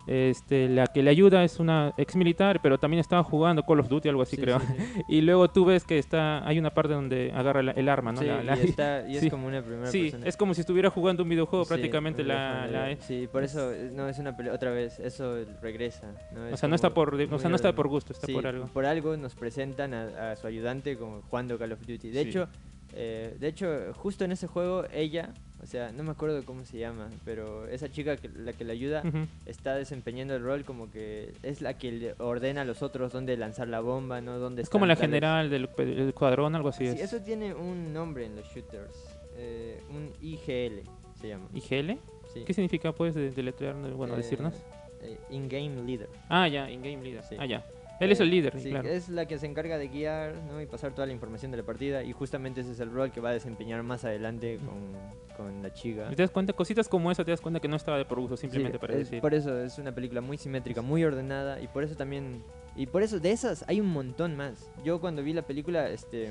[0.06, 3.88] Este, la que le ayuda es una ex militar, pero también estaba jugando Call of
[3.88, 4.58] Duty, algo así Sí, creo.
[4.60, 5.02] sí, sí.
[5.08, 8.20] Y luego tú ves que está, hay una parte donde agarra la- el arma, ¿no?
[8.20, 10.26] Sí, La- la- y, está- y es como una primera sí, persona.
[10.26, 14.18] es como si estuviera jugando un videojuego prácticamente la, eh, Sí, por eso, no, es
[14.18, 16.12] una peli- otra vez, eso regresa.
[16.34, 16.52] ¿no?
[16.52, 18.66] o sea, no está por, o sea, no está por gusto, está por algo.
[18.66, 22.10] Por algo nos presentan a, a su ayudante como jugando Call of Duty.
[22.10, 22.48] De hecho,
[22.94, 25.32] eh, de hecho, justo en ese juego ella,
[25.62, 28.72] o sea, no me acuerdo cómo se llama, pero esa chica que, la que le
[28.72, 29.26] ayuda Ujú.
[29.46, 33.36] está desempeñando el rol como que es la que le ordena a los otros dónde
[33.36, 36.94] lanzar la bomba, no dónde Es como la general del, del escuadrón, algo así Sí,
[36.98, 37.12] es.
[37.12, 38.96] eso tiene un nombre en los shooters,
[39.36, 40.82] eh, un IGL
[41.20, 41.48] se llama.
[41.54, 41.98] ¿IGL?
[42.34, 42.42] Sí.
[42.46, 44.54] ¿Qué significa, pues, de- deletrear, bueno, Eh, decirnos?
[45.02, 46.08] eh, In-game leader.
[46.28, 47.22] Ah, ya, in-game leader.
[47.22, 47.36] sí.
[47.38, 47.64] Ah, ya.
[48.04, 48.88] Él es el líder, Sí, claro.
[48.88, 50.60] es la que se encarga de guiar ¿no?
[50.60, 53.20] y pasar toda la información de la partida y justamente ese es el rol que
[53.20, 56.08] va a desempeñar más adelante con, con la chica.
[56.10, 58.18] Y te das cuenta, cositas como esa, te das cuenta que no estaba de por
[58.20, 59.20] gusto, simplemente Sí, para es- decir.
[59.20, 62.42] Por eso es una película muy simétrica, muy ordenada y por eso también...
[62.74, 64.70] Y por eso de esas hay un montón más.
[64.84, 66.30] Yo cuando vi la película este,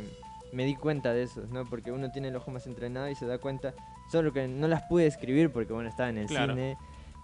[0.51, 1.65] me di cuenta de eso, ¿no?
[1.69, 3.73] Porque uno tiene el ojo más entrenado y se da cuenta,
[4.11, 6.53] solo que no las pude escribir porque bueno, estaba en el Claro.
[6.53, 6.77] cine.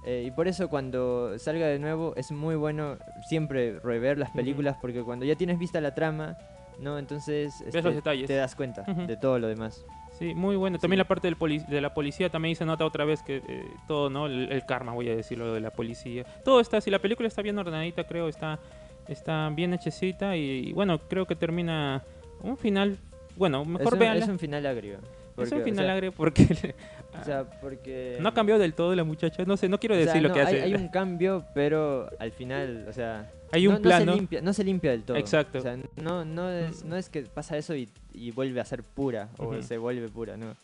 [0.04, 4.78] Eh, y por eso cuando salga de nuevo es muy bueno siempre rever las películas
[4.80, 6.38] porque cuando ya tienes vista la trama,
[6.80, 6.98] ¿no?
[7.00, 8.28] Entonces este, los detalles.
[8.28, 9.08] te das cuenta Ujú.
[9.08, 9.84] de todo lo demás.
[10.20, 10.80] Sí, muy bueno.
[10.80, 11.04] También Sí.
[11.04, 14.10] la parte del poli- de la policía también se nota otra vez que eh, todo,
[14.10, 14.26] ¿no?
[14.28, 16.24] El, el karma, voy a decirlo, de la policía.
[16.44, 18.60] Todo está, si la película está bien ordenadita, creo, está,
[19.08, 22.04] está bien hechecita y, y bueno, creo que termina
[22.42, 22.98] un final,
[23.36, 24.24] bueno, mejor es, un, véanla.
[24.24, 24.96] es un final agrio.
[24.98, 25.02] Es
[25.36, 26.76] porque, un o final sea, agrio porque
[27.22, 28.18] O sea, porque...
[28.20, 29.44] no ha cambiado del todo la muchacha.
[29.46, 30.62] No sé, no quiero o sea, decir lo no, que hace.
[30.62, 33.30] hay un cambio, pero al final, o sea...
[33.52, 34.16] Hay no, un no se plano.
[34.16, 35.16] limpia, no se limpia del todo.
[35.18, 35.60] Exacto.
[35.60, 38.84] O sea, no, no, es, no es que pasa eso y, y vuelve a ser
[38.84, 39.64] pura, o Ujú.
[39.64, 40.56] se vuelve pura, no.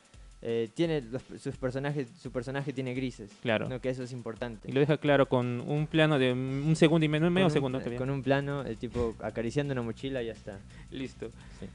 [0.45, 3.31] Eh, tiene los- sus personajes, su personaje tiene grises.
[3.41, 3.69] Claro.
[3.69, 4.69] No, que eso es importante.
[4.69, 7.79] Y lo deja claro con un plano de un segundo y medio, medio un, segundo.
[7.79, 7.97] eh, bien.
[7.97, 10.59] con un plano, el tipo acariciando una mochila y ya está.
[10.91, 11.29] Listo.
[11.61, 11.67] Sí.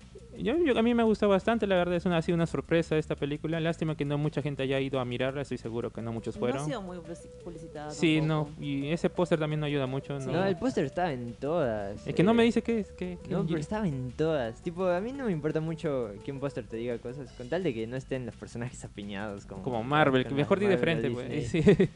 [0.43, 2.97] Yo, yo- a mí me gustó bastante, la verdad, es una, ha sido una sorpresa
[2.97, 3.61] esta película.
[3.61, 6.41] Lástima que no mucha gente haya ido a mirarla, estoy seguro que no muchos No
[6.41, 6.62] fueron.
[6.62, 7.91] ha sido muy publici- publicitada.
[7.91, 10.20] sí, no, y ese póster también no ayuda mucho.
[10.20, 10.26] Sí.
[10.26, 12.07] No, No, el póster estaba en todas.
[12.07, 12.93] es que no me eh, dice qué es.
[12.93, 14.62] Qué, qué- No, pero estaba en todas.
[14.62, 17.62] Tipo, a mí no me importa mucho que un póster te diga cosas, con tal
[17.62, 21.11] de que no estén los personajes apiñados como, Como Marvel, que mejor di de frente,
[21.11, 21.28] pues.
[21.28, 21.91] Disney, sí.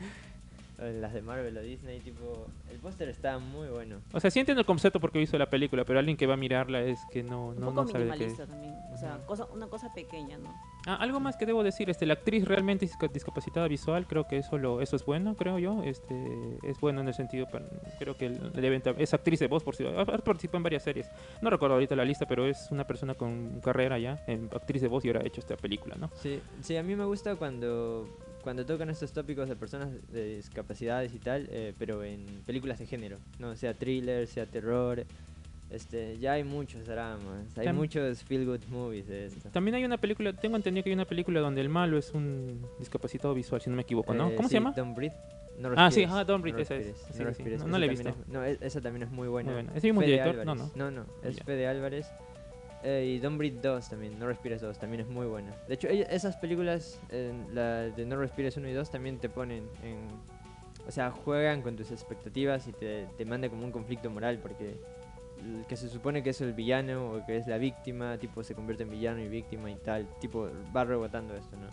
[0.82, 4.00] Las de Marvel o Disney, tipo, el póster está muy bueno.
[4.12, 6.36] O sea, sí entiendo el concepto porque hizo la película, pero alguien que va a
[6.36, 8.16] mirarla es que no, Un no, poco no sabe de qué.
[8.18, 8.74] minimalista también.
[8.92, 10.52] O sea, cosa, una cosa pequeña, ¿no?
[10.86, 14.38] Ah, algo más que debo decir, este, la actriz realmente disca- discapacitada visual, creo que
[14.38, 17.46] eso lo, eso es bueno, creo yo, este, es bueno en el sentido,
[17.98, 19.84] creo que deben ta- es actriz de voz, por si,
[20.24, 21.08] participado en varias series,
[21.40, 24.88] no recuerdo ahorita la lista, pero es una persona con carrera ya, en actriz de
[24.88, 26.10] voz y ahora ha hecho esta película, ¿no?
[26.14, 28.08] Sí, sí, a mí me gusta cuando,
[28.42, 32.86] cuando tocan estos tópicos de personas de discapacidades y tal, eh, pero en películas de
[32.86, 35.04] género, no sea thriller, sea terror.
[35.70, 39.48] Este, ya hay muchos dramas, hay Tam- muchos feel good movies de esto.
[39.50, 42.60] También hay una película, tengo entendido que hay una película donde el malo es un
[42.78, 44.28] discapacitado visual, si no me equivoco, ¿no?
[44.28, 44.72] Eh, ¿Cómo sí, se llama?
[44.76, 45.16] Don't Breathe.
[45.58, 46.96] No Ah, sí, ah, Don't Breathe, no esa es.
[47.12, 47.22] Sí.
[47.22, 48.08] No- no la he visto.
[48.10, 49.52] es- no, esa también es muy buena.
[49.52, 49.70] buena.
[49.74, 50.44] ¿Es el mismo Fede director?
[50.44, 50.72] No, Álvarez.
[50.76, 50.90] no.
[50.90, 51.42] No, no, es.
[51.42, 52.06] Fede Álvarez.
[52.84, 55.54] Eh, y Don't Breathe 2 también, No Respires 2 también es muy buena.
[55.68, 59.68] De hecho, esas películas, eh, la de No Respires 1 y 2 también te ponen
[59.82, 60.08] en...
[60.86, 64.80] O sea, juegan con tus expectativas y te, te mandan como un conflicto moral porque
[65.42, 68.54] el que se supone que es el villano o que es la víctima, tipo se
[68.54, 71.68] convierte en villano y víctima y tal, tipo va rebotando esto, ¿no?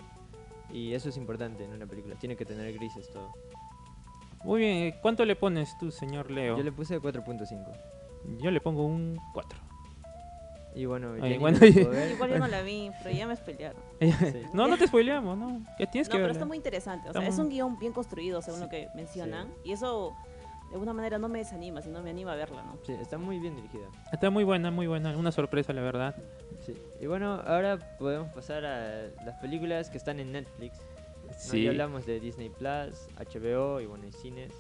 [0.73, 3.31] Y eso es importante en una película, tiene que tener grises todo.
[4.43, 6.57] Muy bien, ¿cuánto le pones tú, señor Leo?
[6.57, 8.37] Yo le puse 4.5.
[8.41, 9.68] Yo le pongo un 4.
[10.75, 12.11] Y bueno, Ay, bueno, no y- ver.
[12.11, 13.81] Igual yo no la vi, pero ya me spoilearon.
[13.99, 14.43] Sí.
[14.53, 15.61] no, no te spoileamos, ¿no?
[15.77, 16.33] Que tienes No, que pero verla.
[16.33, 17.07] está muy interesante.
[17.07, 19.53] O Está sea, es muy- un guion bien construido, según lo que mencionan.
[19.63, 20.15] Y eso,
[20.69, 22.77] de alguna manera, no me desanima, sino me anima a verla, ¿no?
[22.85, 23.87] Sí, está muy bien dirigida.
[24.11, 25.17] Está muy buena, muy buena.
[25.17, 26.15] Una sorpresa, la verdad.
[26.65, 26.73] Sí.
[27.01, 30.77] Y bueno, ahora podemos pasar a las películas que están en Netflix.
[31.27, 31.33] ¿no?
[31.37, 31.63] Sí.
[31.63, 34.53] Ya hablamos de Disney Plus, HBO y bueno, y cines.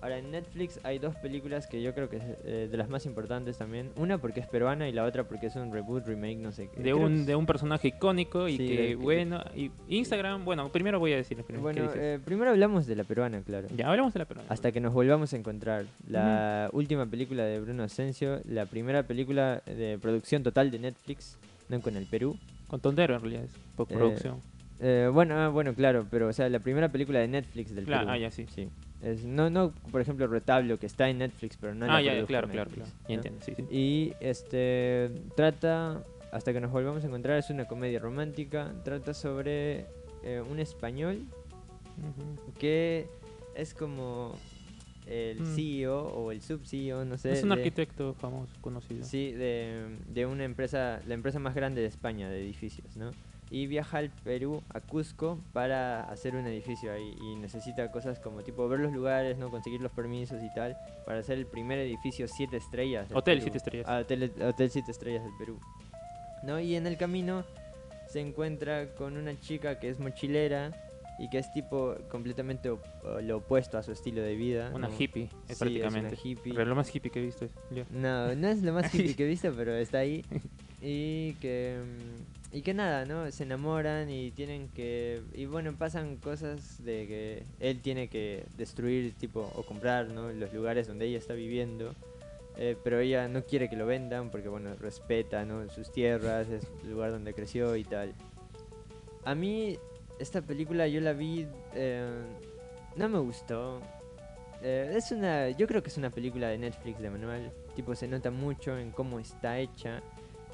[0.00, 3.04] Ahora en Netflix hay dos películas que yo creo que es eh, de las más
[3.06, 3.90] importantes también.
[3.96, 6.80] Una porque es peruana y la otra porque es un reboot, remake, no sé qué.
[6.82, 11.12] De un, de un personaje icónico y Sí, que, bueno, y Instagram, bueno, primero voy
[11.14, 13.68] a decir, ¿qué Bueno, eh, primero hablamos de la peruana, claro.
[13.76, 14.48] ya hablamos de la peruana.
[14.50, 15.84] Hasta que nos volvamos a encontrar.
[16.08, 21.36] La última película de Bruno Asensio, la primera película de producción total de Netflix,
[21.68, 22.36] no con el Perú.
[22.68, 24.36] Con Tondero en realidad es por Eh, producción.
[24.80, 28.06] Eh, bueno, ah, bueno, claro, pero o sea, la primera película de Netflix del Claro,
[28.06, 28.12] Perú.
[28.12, 28.46] ah, ya, sí.
[28.54, 28.68] Sí.
[29.00, 32.12] Es, no, no, por ejemplo, Retablo, que está en Netflix, pero no la ah, ya,
[32.26, 32.90] claro, claro, Netflix, claro.
[33.08, 33.14] Ya ¿no?
[33.14, 33.64] entiendo, sí, sí.
[33.70, 38.72] Y este trata, hasta que nos volvamos a encontrar, es una comedia romántica.
[38.84, 39.86] Trata sobre
[40.24, 41.22] eh, un español
[42.58, 43.06] que
[43.54, 44.34] es como
[45.06, 45.54] el Mm.
[45.56, 47.32] CEO o el sub-CEO, no sé.
[47.32, 49.04] Es un de- arquitecto famoso, conocido.
[49.04, 53.12] Sí, de, de una empresa, la empresa más grande de España de edificios, ¿no?
[53.50, 57.14] Y viaja al Perú, a Cusco, para hacer un edificio ahí.
[57.20, 59.50] Y necesita cosas como tipo ver los lugares, ¿no?
[59.50, 60.76] Conseguir los permisos y tal,
[61.06, 63.08] para hacer el primer edificio siete estrellas.
[63.08, 63.42] del Hotel Perú.
[63.44, 63.86] siete estrellas.
[63.88, 65.58] Ah, hotel, hotel siete estrellas del Perú.
[66.42, 66.60] ¿No?
[66.60, 67.44] Y en el camino
[68.08, 70.70] se encuentra con una chica que es mochilera
[71.18, 72.84] y que es tipo completamente op-
[73.22, 74.70] lo opuesto a su estilo de vida.
[74.74, 74.94] Una ¿no?
[74.96, 76.08] hippie, eh, Sí, es prácticamente.
[76.14, 76.52] una hippie.
[76.54, 77.50] Pero lo más hippie que he visto es.
[77.70, 77.84] ya.
[77.90, 80.22] No, no es lo más hippie que he visto, pero está ahí.
[80.80, 83.30] Y que, mm, y que nada, ¿no?
[83.30, 85.22] Se enamoran y tienen que...
[85.34, 90.32] Y bueno, pasan cosas de que él tiene que destruir, tipo, o comprar, ¿no?
[90.32, 91.94] Los lugares donde ella está viviendo.
[92.56, 95.68] eh, pero ella no quiere que lo vendan porque, bueno, respeta, ¿no?
[95.68, 98.14] Sus tierras, es el lugar donde creció y tal.
[99.24, 99.78] A mí,
[100.18, 101.46] esta película yo la vi...
[101.74, 102.22] eh,
[102.96, 103.80] no me gustó.
[104.62, 107.52] Eh, es una, yo creo que es una película de Netflix de manual.
[107.76, 110.02] Tipo, se nota mucho en cómo está hecha.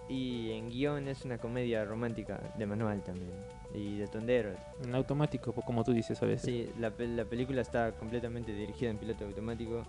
[0.08, 3.32] Y en guion es una comedia romántica de manual también.
[3.74, 4.50] Y de tondero.
[4.82, 6.42] En automático, como tú dices a veces.
[6.44, 9.82] Sí, la, la película está completamente dirigida en piloto automático.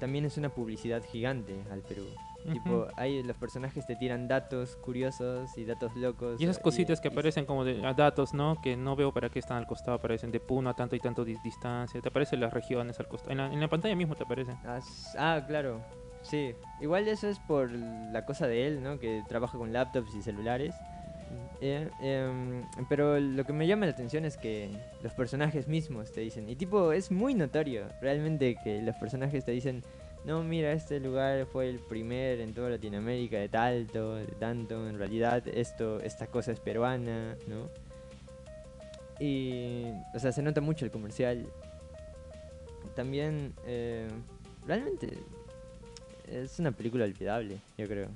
[0.00, 2.04] También es una publicidad gigante al Perú.
[2.52, 6.40] Tipo, ahí los personajes te tiran datos curiosos y datos locos.
[6.40, 8.56] Y esas cositas que y- aparecen como de a datos, ¿no?
[8.60, 11.24] Que no veo para qué están al costado, aparecen de Puno a tanto y tanto
[11.24, 12.00] di- distancia.
[12.00, 13.30] Te aparecen las regiones al costado.
[13.30, 14.56] En la, en la pantalla mismo te aparecen.
[14.64, 14.80] Ah,
[15.16, 15.80] Ah, claro.
[16.22, 16.54] Sí.
[16.80, 18.98] Igual eso es por la cosa de él, ¿no?
[18.98, 20.74] Que trabaja con laptops y celulares.
[21.60, 24.70] Eh, em, pero lo que me llama la atención es que
[25.02, 29.52] los personajes mismos te dicen, y tipo, es muy notorio realmente que los personajes te
[29.52, 29.82] dicen,
[30.24, 34.98] no, mira, este lugar fue el primer en toda Latinoamérica de talto, de tanto, en
[34.98, 37.68] realidad esto, esta cosa es peruana, ¿no?
[39.18, 41.46] Y, o sea, se nota mucho el comercial.
[42.94, 44.08] También, eh,
[44.66, 45.18] realmente,
[46.32, 48.08] es una película olvidable, yo creo.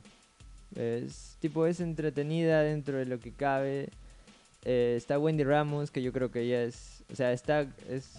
[0.74, 3.88] Es tipo, es entretenida dentro de lo que cabe.
[4.64, 8.12] Eh, está Wendy Ramos, que yo creo que ella es, o sea, está, es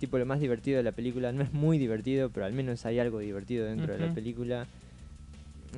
[0.00, 1.32] tipo lo más divertido de la película.
[1.32, 4.66] No es muy divertido, pero al menos hay algo divertido dentro de la película.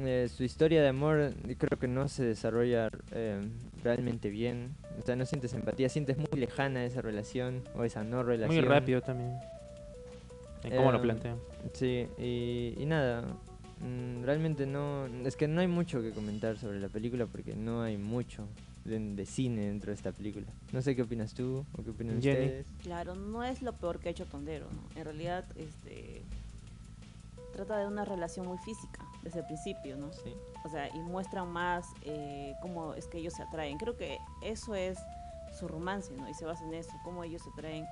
[0.01, 3.41] Eh, su historia de amor creo que no se desarrolla eh,
[3.83, 4.75] realmente bien.
[5.01, 8.57] O sea, no sientes empatía, sientes muy lejana esa relación o esa no relación.
[8.57, 9.33] Muy rápido también.
[10.65, 11.39] En cómo lo Em, plantean.
[11.73, 13.25] Sí, y, y nada,
[14.25, 17.97] realmente no, es que no hay mucho que comentar sobre la película porque no hay
[17.97, 18.47] mucho
[18.85, 20.47] de, de cine dentro de esta película.
[20.73, 22.47] No sé qué opinas tú o qué opinan Jenny.
[22.47, 22.67] ustedes.
[22.83, 24.99] Claro, no es lo peor que ha hecho Tondero, ¿no?
[24.99, 26.23] En realidad, este
[27.53, 30.13] trata de una relación muy física desde el principio, ¿no?
[30.13, 30.33] Sí.
[30.65, 33.79] O sea, y muestran más eh, cómo es que ellos se atraen.
[33.79, 34.99] Creo que eso es
[35.59, 36.29] su romance, ¿no?
[36.29, 37.85] Y se basa en eso, cómo ellos se atraen.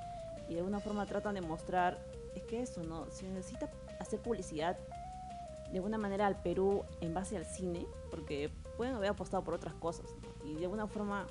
[0.48, 1.98] Y de alguna forma tratan de mostrar,
[2.36, 3.10] es que eso, ¿no?
[3.10, 3.68] Se necesita
[3.98, 4.76] hacer publicidad
[5.70, 9.74] de alguna manera al Perú en base al cine, porque pueden haber apostado por otras
[9.74, 10.50] cosas, ¿no?
[10.50, 11.26] Y de alguna forma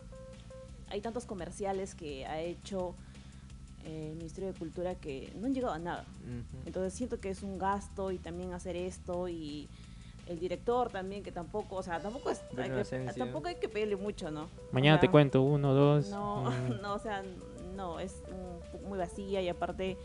[0.89, 2.95] hay tantos comerciales que ha hecho
[3.85, 6.05] eh, el Ministerio de Cultura que no han llegado a nada.
[6.65, 9.69] Entonces siento que es un gasto y también hacer esto y
[10.27, 13.95] el director también que tampoco, o sea, tampoco es hay que, tampoco hay que pedirle
[13.95, 14.43] mucho, ¿no?
[14.43, 16.09] O Mañana te cuento, uno, dos.
[16.09, 17.23] No, mm, no, o sea,
[17.75, 18.23] no, es
[18.87, 19.97] muy vacía y aparte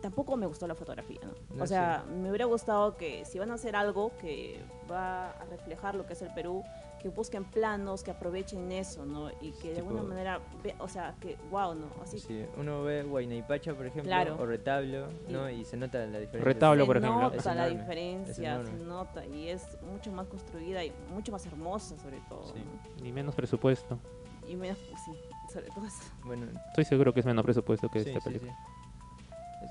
[0.00, 1.56] tampoco me gustó la fotografía, ¿no?
[1.56, 5.44] No o sea, me hubiera gustado que si van a hacer algo que va a
[5.46, 6.62] reflejar lo que es el Perú,
[7.00, 9.30] que busquen planos, que aprovechen eso, ¿no?
[9.40, 11.86] Y que de Tipo- alguna manera, ve- o sea, que wow, ¿no?
[12.02, 14.36] Así Sí, uno ve Guaynaipacha, por ejemplo, Claro.
[14.38, 15.32] o Retablo, Sí.
[15.32, 15.48] ¿no?
[15.48, 16.40] Y se nota la diferencia.
[16.44, 17.20] Retablo, se por ejemplo.
[17.22, 21.32] nota Es la enorme, es diferencia, se nota y es mucho más construida y mucho
[21.32, 22.44] más hermosa sobre todo.
[22.52, 22.58] Sí.
[22.58, 23.02] ¿no?
[23.02, 23.98] Ni menos presupuesto.
[24.46, 25.12] Y menos, sí,
[25.52, 26.02] sobre todo eso.
[26.24, 28.54] Bueno, Estoy seguro que es menos presupuesto que sí, esta sí, película.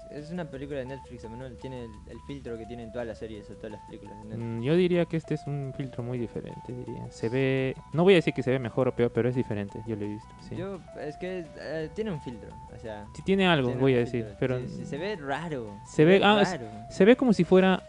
[0.10, 1.56] Es- una película de Netflix, Emanuel.
[1.58, 4.40] Tiene el, el filtro que tienen todas las series o todas las películas de Netflix.
[4.60, 7.10] Mm, Yo diría que este es un filtro muy diferente, diría.
[7.12, 9.82] Se ve, no voy a decir que se ve mejor o peor, pero es diferente,
[9.86, 10.56] yo lo he visto, sí.
[10.56, 13.06] Yo, es que eh, tiene un filtro, o sea.
[13.14, 15.78] Sí tiene algo, tiene voy a decir, pero Sí, sí, se ve raro.
[15.86, 16.68] Se ve- ah, raro.
[16.90, 17.84] se ve como si fuera...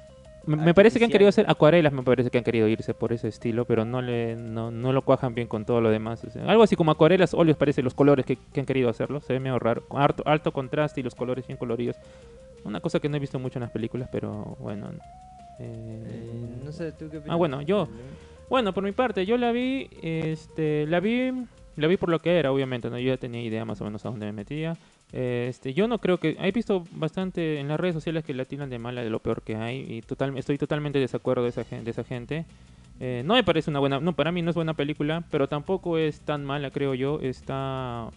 [0.47, 3.13] Me, me parece que han querido hacer acuarelas, me parece que han querido irse por
[3.13, 6.25] ese estilo, pero no le no, no lo cuajan bien con todo lo demás.
[6.25, 9.21] o sea, algo así como acuarelas, óleos, parece los colores que, que han querido hacerlo.
[9.21, 11.97] Se ve medio raro, alto, alto contraste y los colores bien coloridos.
[12.65, 14.91] Una cosa que no he visto mucho en las películas, pero bueno.
[15.59, 17.35] eh, Eh, no sé, ¿tú qué opinas?
[17.35, 17.89] Ah, bueno, yo-
[18.49, 21.33] Bueno, por mi parte, yo la vi, este, la vi,
[21.81, 22.99] la vi por lo que era, obviamente, ¿no?
[22.99, 24.77] Yo ya tenía idea más o menos a dónde me metía.
[25.13, 28.71] Este, yo no creo que, he visto bastante en las redes sociales que la tiran
[28.71, 31.65] de mala de lo peor que hay y total, estoy totalmente de desacuerdo de esa
[31.65, 32.45] gente, de esa gente.
[33.01, 35.99] Eh, no me parece una buena, no, para mí no es buena película, pero tampoco
[35.99, 37.19] es tan mala, creo yo.
[37.21, 38.11] Está,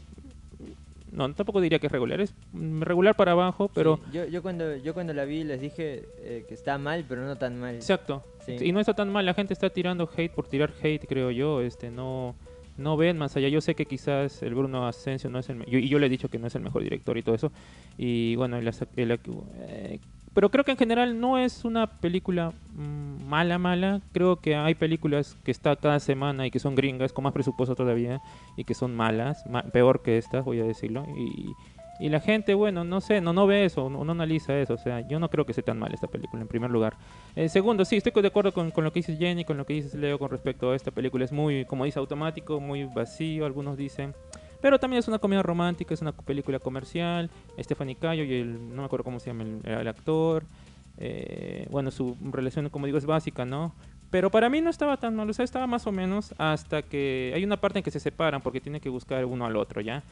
[1.11, 4.75] no, tampoco diría que es regular, es regular para abajo, pero Sí, yo, yo, cuando,
[4.77, 7.75] yo cuando la vi les dije eh, que está mal, pero no tan mal.
[7.75, 8.23] Exacto.
[8.45, 8.57] Sí.
[8.59, 11.61] Y no está tan mal, la gente está tirando hate por tirar hate, creo yo,
[11.61, 12.35] este no
[12.77, 13.47] no ven más allá.
[13.49, 16.29] Yo sé que quizás el Bruno Asensio no es el y yo le he dicho
[16.29, 17.51] que no es el mejor director y todo eso.
[17.97, 19.99] Y bueno, eh,
[20.33, 24.01] pero creo que en general no es una película mm, mala mala.
[24.11, 27.75] Creo que hay películas que está cada semana y que son gringas con más presupuesto
[27.75, 28.21] todavía
[28.57, 31.05] y que son malas, ma- peor que estas, voy a decirlo.
[31.15, 31.53] Y,
[31.99, 34.73] y la gente, bueno, no sé, no, no ve eso, no, no analiza eso.
[34.73, 36.95] O sea, yo no creo que sea tan mal esta película, en primer lugar.
[37.35, 39.73] Eh, segundo, sí, estoy de acuerdo con, con lo que dices Jenny, con lo que
[39.73, 41.23] dices Leo con respecto a esta película.
[41.23, 44.13] Es muy, como dice, automático, muy vacío, algunos dicen.
[44.61, 47.29] Pero también es una comedia romántica, es una película comercial.
[47.59, 50.45] Stephanie Cayo y el, no me acuerdo cómo se llama el, el actor.
[50.97, 53.73] Eh, bueno, su relación, como digo, es básica, ¿no?
[54.09, 57.33] Pero para mí no estaba tan mal, o sea, estaba más o menos hasta que
[57.35, 60.03] hay una parte en que se separan porque tienen que buscar uno al otro, ¿ya?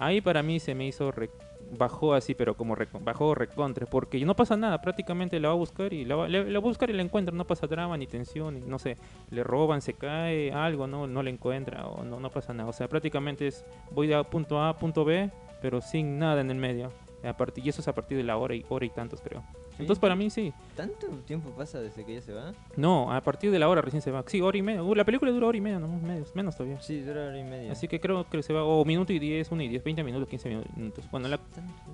[0.00, 1.30] Ahí para mí se me hizo, re-
[1.78, 5.58] bajó así, pero como reco- bajó recontre, porque no pasa nada, prácticamente la va a
[5.58, 8.60] buscar y la va, le- buscar y la encuentra, no pasa drama ni tensión, y
[8.60, 8.96] no sé,
[9.30, 12.72] le roban, se cae, algo, no, no le encuentra o no, no pasa nada, o
[12.72, 15.30] sea, prácticamente es voy de punto A a punto B,
[15.60, 16.90] pero sin nada en el medio.
[17.22, 19.44] A partir, y eso es a partir de la hora y hora y tantos, creo.
[19.80, 20.52] Entonces, para mí sí.
[20.76, 22.52] ¿Tanto tiempo pasa desde que ella se va?
[22.76, 24.22] No, a partir de la hora recién se va.
[24.26, 24.82] Sí, hora y media.
[24.82, 26.80] Uh, la película dura hora y media, no, menos, menos todavía.
[26.80, 27.72] Sí, dura hora y media.
[27.72, 30.28] Así que creo que se va, o minuto y 10, 1 y 10, 20 minutos,
[30.28, 31.04] 15 minutos.
[31.10, 31.38] Bueno, la,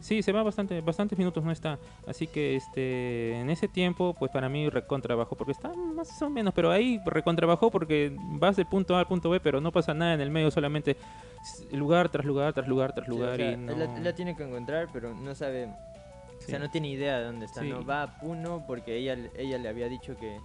[0.00, 1.78] sí, se va bastante, bastantes minutos, no está.
[2.06, 6.52] Así que este en ese tiempo, pues para mí recontrabajó, porque está más o menos,
[6.54, 10.14] pero ahí recontrabajó porque vas del punto A al punto B, pero no pasa nada
[10.14, 10.96] en el medio, solamente
[11.72, 13.32] lugar tras lugar, tras lugar, tras Sí, lugar.
[13.34, 13.76] o sea, y no...
[13.76, 15.68] la, la tiene que encontrar, pero no sabe.
[16.38, 17.60] O sea, no tiene idea de dónde está.
[17.62, 17.68] Sí.
[17.68, 20.38] No va a Puno porque ella, ella le había dicho que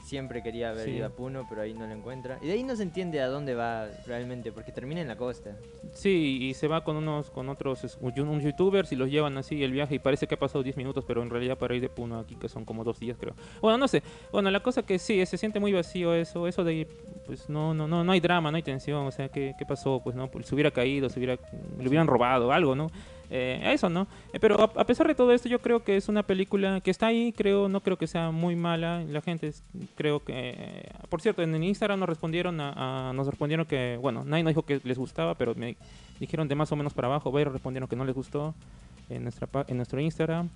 [0.00, 0.92] siempre quería haber Sí.
[0.92, 2.38] ido a Puno, pero ahí no la encuentra.
[2.40, 5.56] Y de ahí no se entiende a dónde va realmente, porque termina en la costa.
[5.92, 9.72] Sí, y se va con unos con otros unos youtubers y los llevan así el
[9.72, 12.18] viaje y parece que ha pasado 10 minutos, pero en realidad para ir de Puno
[12.20, 13.34] aquí que son como dos días creo.
[13.60, 14.02] Bueno, no sé.
[14.32, 16.86] Bueno, la cosa que sí, se siente muy vacío eso, eso de
[17.26, 20.00] pues no no no no hay drama, no hay tensión, o sea, ¿qué, qué pasó?
[20.02, 21.36] Pues no, pues se hubiera caído, se hubiera
[21.78, 22.90] le hubieran robado algo, ¿no?
[23.30, 24.06] Eh, eso, ¿no?
[24.32, 26.90] Eh, pero a, a pesar de todo esto, yo creo que es una película que
[26.90, 29.02] está ahí, creo, no creo que sea muy mala.
[29.04, 29.62] La gente, es-
[29.96, 33.98] creo que, eh, por cierto, en el Instagram nos respondieron, a, a- nos respondieron que,
[34.00, 35.76] bueno, nadie nos dijo que les gustaba, pero me
[36.20, 38.54] dijeron de más o menos para abajo, varios respondieron que no les gustó
[39.10, 40.48] en nuestra en nuestro Instagram.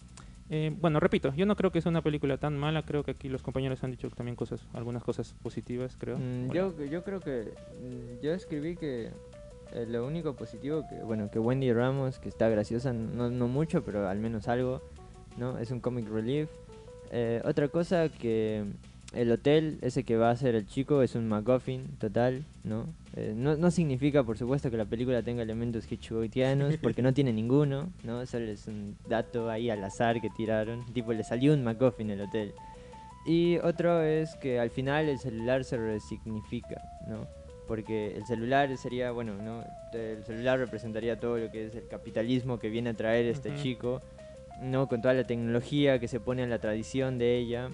[0.50, 3.28] Eh, bueno, repito, yo no creo que sea una película tan mala, creo que aquí
[3.30, 6.18] los compañeros han dicho también cosas, algunas cosas positivas, creo.
[6.18, 7.52] Mm, yo, yo creo que.
[7.80, 9.10] mm, Yo escribí que.
[9.74, 10.96] Eh, lo único positivo que.
[11.02, 14.82] Bueno, que Wendy Ramos, que está graciosa, no, no mucho, pero al menos algo.
[15.36, 15.58] ¿No?
[15.58, 16.50] Es un comic relief.
[17.10, 18.64] Eh, otra cosa que.
[19.14, 22.86] El hotel, ese que va a ser el chico, es un MacGuffin total, ¿no?
[23.14, 27.30] Eh, no, no significa, por supuesto, que la película tenga elementos hitchcockianos, porque no tiene
[27.30, 28.24] ninguno, ¿no?
[28.24, 30.86] Solo es un dato ahí al azar que tiraron.
[30.94, 32.54] Tipo, le salió un MacGuffin el hotel.
[33.26, 37.26] Y otro es que al final el celular se resignifica, ¿no?
[37.72, 39.64] Porque el celular sería, bueno, ¿no?
[39.94, 43.62] El celular representaría todo lo que es el capitalismo que viene a traer este Ujú.
[43.62, 44.02] chico,
[44.60, 44.88] ¿no?
[44.88, 47.70] Con toda la tecnología que se pone en la tradición de ella.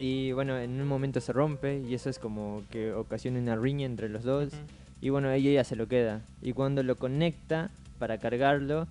[0.00, 3.86] Y bueno, en un momento se rompe y eso es como que ocasiona una riña
[3.86, 4.48] entre los dos.
[4.54, 4.62] ujú.
[5.00, 6.22] Y bueno, ella ya se lo queda.
[6.42, 8.88] Y cuando lo conecta para cargarlo,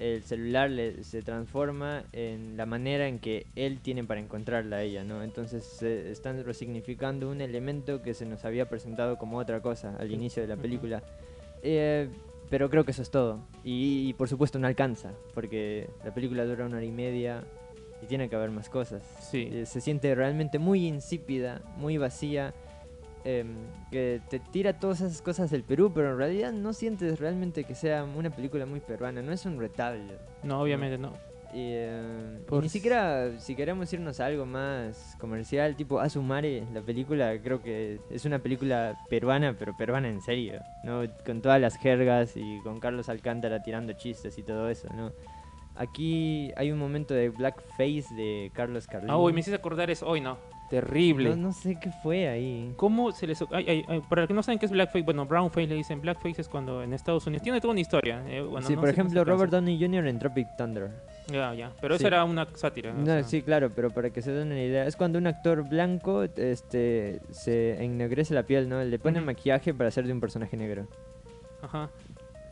[0.00, 4.82] el celular le- se transforma en la manera en que él tiene para encontrarla a
[4.82, 5.22] ella, ¿no?
[5.22, 10.10] Entonces se están resignificando un elemento que se nos había presentado como otra cosa al
[10.10, 11.02] inicio de la película.
[11.62, 12.08] Eh,
[12.48, 13.40] pero creo que eso es todo.
[13.62, 17.44] Y, y por supuesto no alcanza, porque la película dura una hora y media
[18.02, 19.02] y tiene que haber más cosas.
[19.30, 19.48] Sí.
[19.52, 22.54] Eh, se siente realmente muy insípida, muy vacía,
[23.24, 27.64] em, que te tira todas esas cosas del Perú, pero en realidad no sientes realmente
[27.64, 30.14] que sea una película muy peruana, no es un retablo.
[30.42, 31.12] No, obviamente no.
[31.52, 35.98] Y, eh, y Por ni s- siquiera, si queremos irnos a algo más comercial, tipo
[35.98, 41.02] Asumare, la película, creo que es una película peruana, pero peruana en serio, ¿no?
[41.26, 45.12] Con todas las jergas y con Carlos Alcántara tirando chistes y todo eso, ¿no?
[45.74, 49.10] Aquí hay un momento de blackface de Carlos Carlín.
[49.10, 50.06] Ah, uy, me hiciste acordar eso.
[50.06, 50.38] Hoy no.
[50.70, 51.30] Terrible.
[51.30, 52.72] no, no sé qué fue ahí.
[52.76, 53.42] ¿Cómo se les...
[53.50, 56.00] ay, ay, ay, para los que no saben qué es blackface, bueno, brownface le dicen
[56.00, 57.42] blackface es cuando en Estados Unidos...
[57.42, 58.22] Tiene toda una historia.
[58.28, 59.24] eh, bueno, sí, no por ejemplo.
[59.24, 60.06] Robert Downey Jr.
[60.06, 60.90] en Tropic Thunder.
[61.30, 61.72] Ya, ya.
[61.80, 62.02] Pero Sí.
[62.02, 62.92] eso era una sátira.
[62.92, 63.24] No, sea.
[63.24, 67.20] sí, claro, pero para que se den una idea, es cuando un actor blanco este,
[67.30, 68.82] se ennegrece la piel, ¿no?
[68.82, 70.86] Le pone maquillaje para ser de un personaje negro.
[71.62, 71.90] Ajá.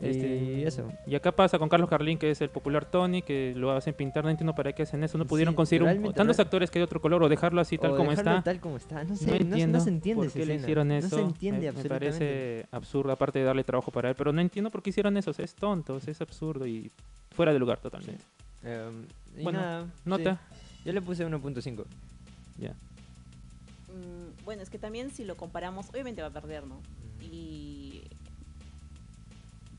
[0.01, 0.91] Y eso.
[1.05, 4.23] Y acá pasa con Carlos Carlín, que es el popular Tony, que lo hacen pintar.
[4.23, 5.17] No entiendo para qué hacen eso.
[5.17, 7.77] No pudieron Sí, conseguir un- tantos real- actores que de otro color o dejarlo así
[7.77, 8.41] tal O como está.
[8.41, 9.03] tal como está.
[9.03, 11.09] No sé, no no, entiendo no se entiende por qué le hicieron eso.
[11.09, 14.15] No se entiende me, parece absurdo, aparte de darle trabajo para él.
[14.15, 15.31] Pero no entiendo por qué hicieron eso.
[15.31, 16.91] o sea, es tonto, o sea, es absurdo y
[17.31, 18.23] fuera de lugar totalmente.
[18.63, 19.05] Em,
[19.37, 20.39] y Bueno, nada, Nota.
[20.51, 20.83] sí.
[20.85, 21.85] Yo le puse 1.5.
[22.57, 22.71] Ya.
[23.89, 26.79] Mm, bueno, es que también si lo comparamos, obviamente va a perder, ¿no?
[27.21, 27.68] Y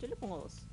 [0.00, 0.66] yo le pongo dos.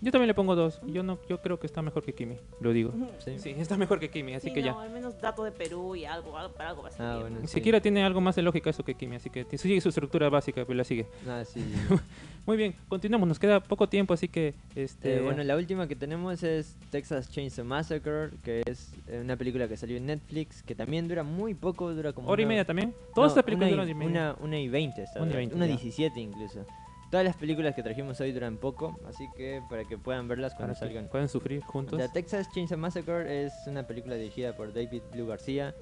[0.00, 0.80] Yo también le pongo dos.
[0.86, 2.92] Yo no, yo creo que está mejor que Kimi, lo digo.
[3.18, 3.36] Sí.
[3.40, 4.80] Sí, está mejor que Kimi, así Sí, que no, ya.
[4.82, 7.80] al menos datos de Perú y algo, algo, para algo va a ser Ah, siquiera
[7.80, 10.78] tiene algo más de lógica eso que Kimi, así que sigue su estructura básica, pues
[10.78, 11.06] la sigue.
[11.26, 11.64] Ah, sí.
[12.46, 15.96] Muy bien, continuamos, nos queda poco tiempo, así que este Eh, bueno, la última que
[15.96, 20.76] tenemos es Texas Chainsaw Massacre, que es eh, una película que salió en Netflix, que
[20.76, 22.94] también dura muy poco, dura como hora y media también.
[23.16, 24.30] Todas No, estas películas una duran y, hora y media.
[24.38, 25.72] Una, una y 20 está Una y durando, 20, una ya.
[25.72, 26.64] 17 incluso.
[27.10, 30.74] Todas las películas que trajimos hoy duran poco, así que para que puedan verlas cuando
[30.74, 31.08] Para salgan.
[31.08, 31.98] pueden sufrir juntos.
[31.98, 35.74] La Texas Chainsaw Massacre es una película dirigida por David Blue García.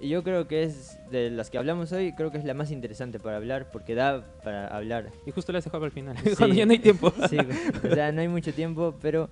[0.00, 2.72] Y yo creo que es de las que hablamos hoy, creo que es la más
[2.72, 5.10] interesante para hablar, porque da para hablar.
[5.24, 6.34] Y justo las dejaba al final, Sí.
[6.36, 7.12] cuando ya no hay tiempo.
[7.30, 9.28] Sí, o sea, no hay mucho tiempo, pero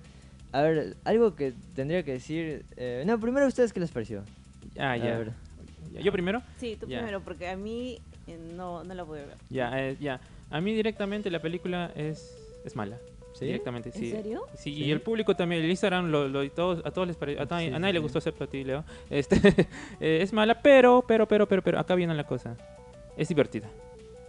[0.53, 2.63] a ver, algo que tendría que decir.
[2.77, 4.23] eh, no, primero, ¿ustedes qué les pareció?
[4.79, 5.25] Ah, A ya.
[6.01, 6.41] Yo primero.
[6.57, 6.99] Sí, tú Ya.
[6.99, 9.35] primero, porque a mí eh, no, no la pude ver.
[9.49, 10.21] Ya, eh, ya.
[10.53, 12.99] A mí directamente la película es, es mala.
[13.33, 13.45] ¿Sí?
[13.45, 14.11] Directamente, ¿En sí.
[14.11, 14.43] serio?
[14.53, 14.83] Sí, Sí.
[14.83, 17.47] y el público también, el Instagram, lo, lo- y todos, a todos les pare- a,
[17.47, 18.85] ta- a sí, nadie le gustó excepto a ti, Leo.
[19.09, 19.35] Este,
[19.99, 22.55] eh, es mala, pero, pero, pero, pero, pero, acá viene la cosa.
[23.17, 23.67] Es divertida.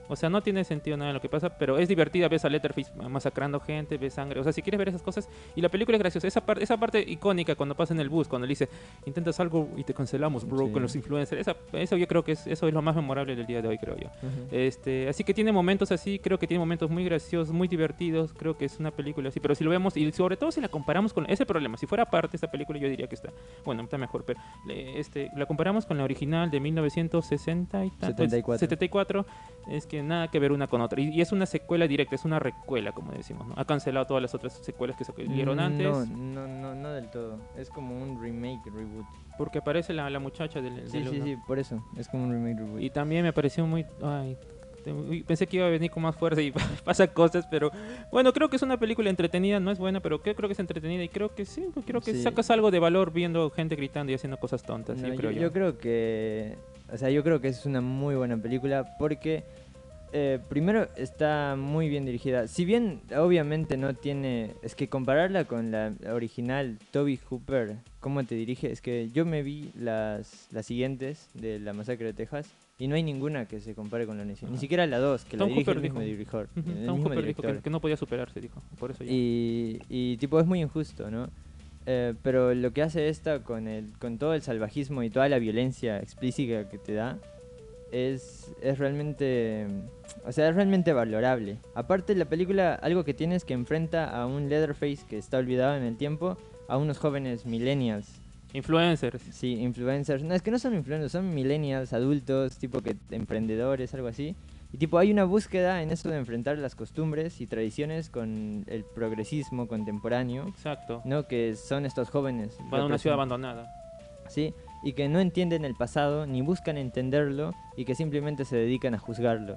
[0.09, 2.29] O sea, no tiene sentido nada de lo que pasa, pero es divertida.
[2.29, 4.41] Ves a Letterface masacrando gente, ves sangre.
[4.41, 5.29] O sea, si quieres ver esas cosas.
[5.57, 6.27] Y la película es graciosa.
[6.27, 8.69] Esa, parte esa parte icónica cuando pasa en el bus, cuando le dice,
[9.07, 10.73] intentas algo y te cancelamos, bro, Sí.
[10.73, 11.41] con los influencers.
[11.41, 13.79] Esa, eso yo creo que es, eso es lo más memorable del día de hoy,
[13.79, 14.09] creo yo.
[14.23, 14.49] Ujú.
[14.53, 18.57] Este, así que tiene momentos así, creo que tiene momentos muy graciosos, muy divertidos, creo
[18.57, 21.13] que es una película así, pero si lo vemos y sobre todo si la comparamos
[21.13, 23.31] con ese problema, si fuera aparte esta película yo diría que está,
[23.65, 24.39] bueno, está mejor, pero
[24.69, 28.59] este, la comparamos con la original de 1960 y tanto, 74.
[28.59, 29.27] 74,
[29.71, 32.25] es que nada que ver una con otra y, y es una secuela directa, es
[32.25, 33.55] una recuela como decimos, ¿no?
[33.57, 37.39] Ha cancelado todas las otras secuelas que salieron antes No, no, no, no del todo.
[37.57, 39.07] Es como un remake, reboot.
[39.39, 41.25] porque aparece la, la muchacha del, Sí, del sí, uno.
[41.25, 41.83] sí, por eso.
[41.97, 42.81] Es como un remake, reboot.
[42.83, 43.85] Y también me pareció muy...
[44.03, 44.37] Ay,
[45.27, 46.53] pensé que iba a venir con más fuerza y
[46.85, 47.71] pasa cosas, pero
[48.13, 50.59] bueno, creo que es una película entretenida, no es buena, pero creo, creo que es
[50.59, 52.23] entretenida y creo que sí, creo que Sí.
[52.23, 55.31] sacas algo de valor viendo gente gritando y haciendo cosas tontas, No, yo yo, creo
[55.31, 55.41] yo.
[55.41, 56.59] yo creo que.
[56.93, 59.43] O sea, yo creo que es una muy buena película porque.
[60.17, 62.47] Eh, primero está muy bien dirigida.
[62.47, 64.53] Si bien obviamente no tiene.
[64.63, 69.43] Es que compararla con la original Toby Hooper, cómo te dirige, es que yo me
[69.43, 72.49] vi las, las siguientes de la masacre de Texas
[72.79, 74.53] y no hay ninguna que se compare con la original.
[74.53, 76.13] Ni siquiera la 2, que Tom la dirige Hooper el mismo dijo.
[76.13, 76.49] director.
[76.55, 77.63] El Tom mismo Hooper dijo que, director.
[77.65, 79.11] que no podía superarse, dijo, por eso ya.
[79.11, 81.29] Y, y tipo es muy injusto, ¿no?
[81.87, 85.39] Eh, pero lo que hace esta con el con todo el salvajismo y toda la
[85.39, 87.19] violencia explícita que te da
[87.95, 89.67] es, es realmente
[90.27, 94.27] o sea es realmente valorable aparte la película algo que tiene es que enfrenta a
[94.27, 96.37] un Leatherface que está olvidado en el tiempo
[96.69, 98.21] a unos jóvenes millennials
[98.53, 99.23] Influencers.
[99.31, 104.09] sí influencers no es que no son influencers son millennials adultos tipo que emprendedores algo
[104.09, 104.35] así
[104.75, 108.85] y tipo hay una búsqueda en eso de enfrentar las costumbres y tradiciones con el
[108.85, 111.01] progresismo contemporáneo Exacto.
[111.05, 111.29] ¿no?
[111.29, 112.59] Que son estos jóvenes.
[112.73, 113.73] Van a una ciudad abandonada.
[114.27, 114.53] Sí,
[114.85, 118.99] y que no entienden el pasado, ni buscan entenderlo, y que simplemente se dedican a
[118.99, 119.57] juzgarlo.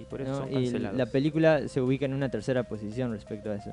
[0.00, 0.38] Y por eso ¿no?
[0.40, 0.98] son Y cancelados.
[0.98, 3.70] la película se ubica en una tercera posición respecto a eso.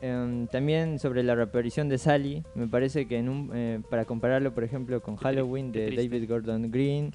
[0.00, 4.54] Em, también sobre la reaparición de Sally, me parece que en un, eh, para compararlo,
[4.54, 5.90] por ejemplo, con Halloween de.
[5.90, 7.10] David Gordon Green,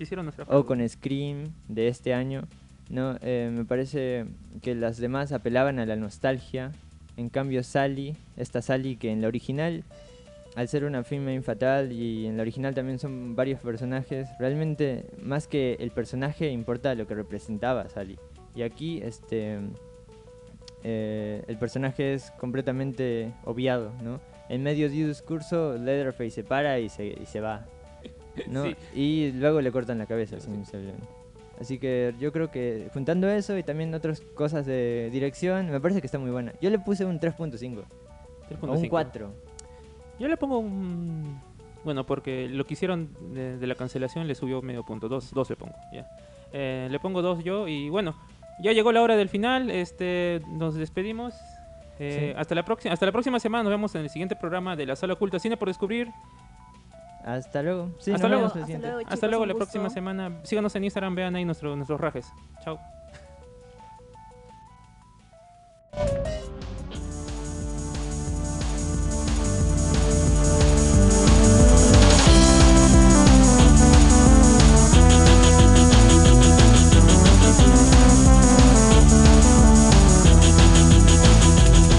[0.48, 2.44] o con Scream de este año,
[2.90, 3.16] ¿no?
[3.22, 4.26] Eh, me parece
[4.62, 6.72] que las demás apelaban a la nostalgia.
[7.16, 9.84] En cambio, Sally, esta Sally que en la original,
[10.56, 15.48] al ser una female fatal y en la original también son varios personajes, realmente más
[15.48, 18.20] que el personaje importa lo que representaba Sally.
[18.56, 19.60] Y aquí, este,
[20.84, 24.20] eh, el personaje es completamente obviado, ¿no?
[24.50, 27.66] en medio de un discurso, Leatherface se para y se, y se va.
[28.48, 28.64] ¿no?
[28.66, 28.76] Sí.
[28.94, 31.08] Y luego le cortan la cabeza, así miseriamente.
[31.60, 36.02] Así que yo creo que juntando eso y también otras cosas de dirección, me parece
[36.02, 36.54] que está muy buena.
[36.62, 37.52] Yo le puse un 3.5 o un
[38.80, 38.90] 3.5.
[38.90, 39.34] 4.
[40.24, 41.42] Yo le pongo un...
[41.84, 45.10] Bueno, porque lo que hicieron de, la cancelación le subió medio punto.
[45.10, 46.08] Dos, dos le pongo, ya.
[46.54, 48.16] Eh, le pongo dos yo y bueno,
[48.62, 49.70] ya llegó la hora del final.
[49.70, 51.34] Este, nos despedimos.
[52.00, 53.64] Eh, hasta, la próxima, hasta la próxima semana.
[53.64, 56.08] Nos vemos en el siguiente programa de la Sala Oculta Cine por Descubrir.
[57.26, 57.90] Hasta luego.
[57.98, 58.46] Hasta, luego.
[59.06, 59.46] hasta, luego.
[59.46, 60.40] la próxima semana.
[60.44, 62.32] Síganos en Instagram, vean ahí nuestro, nuestros rajes.
[62.64, 62.80] Chao.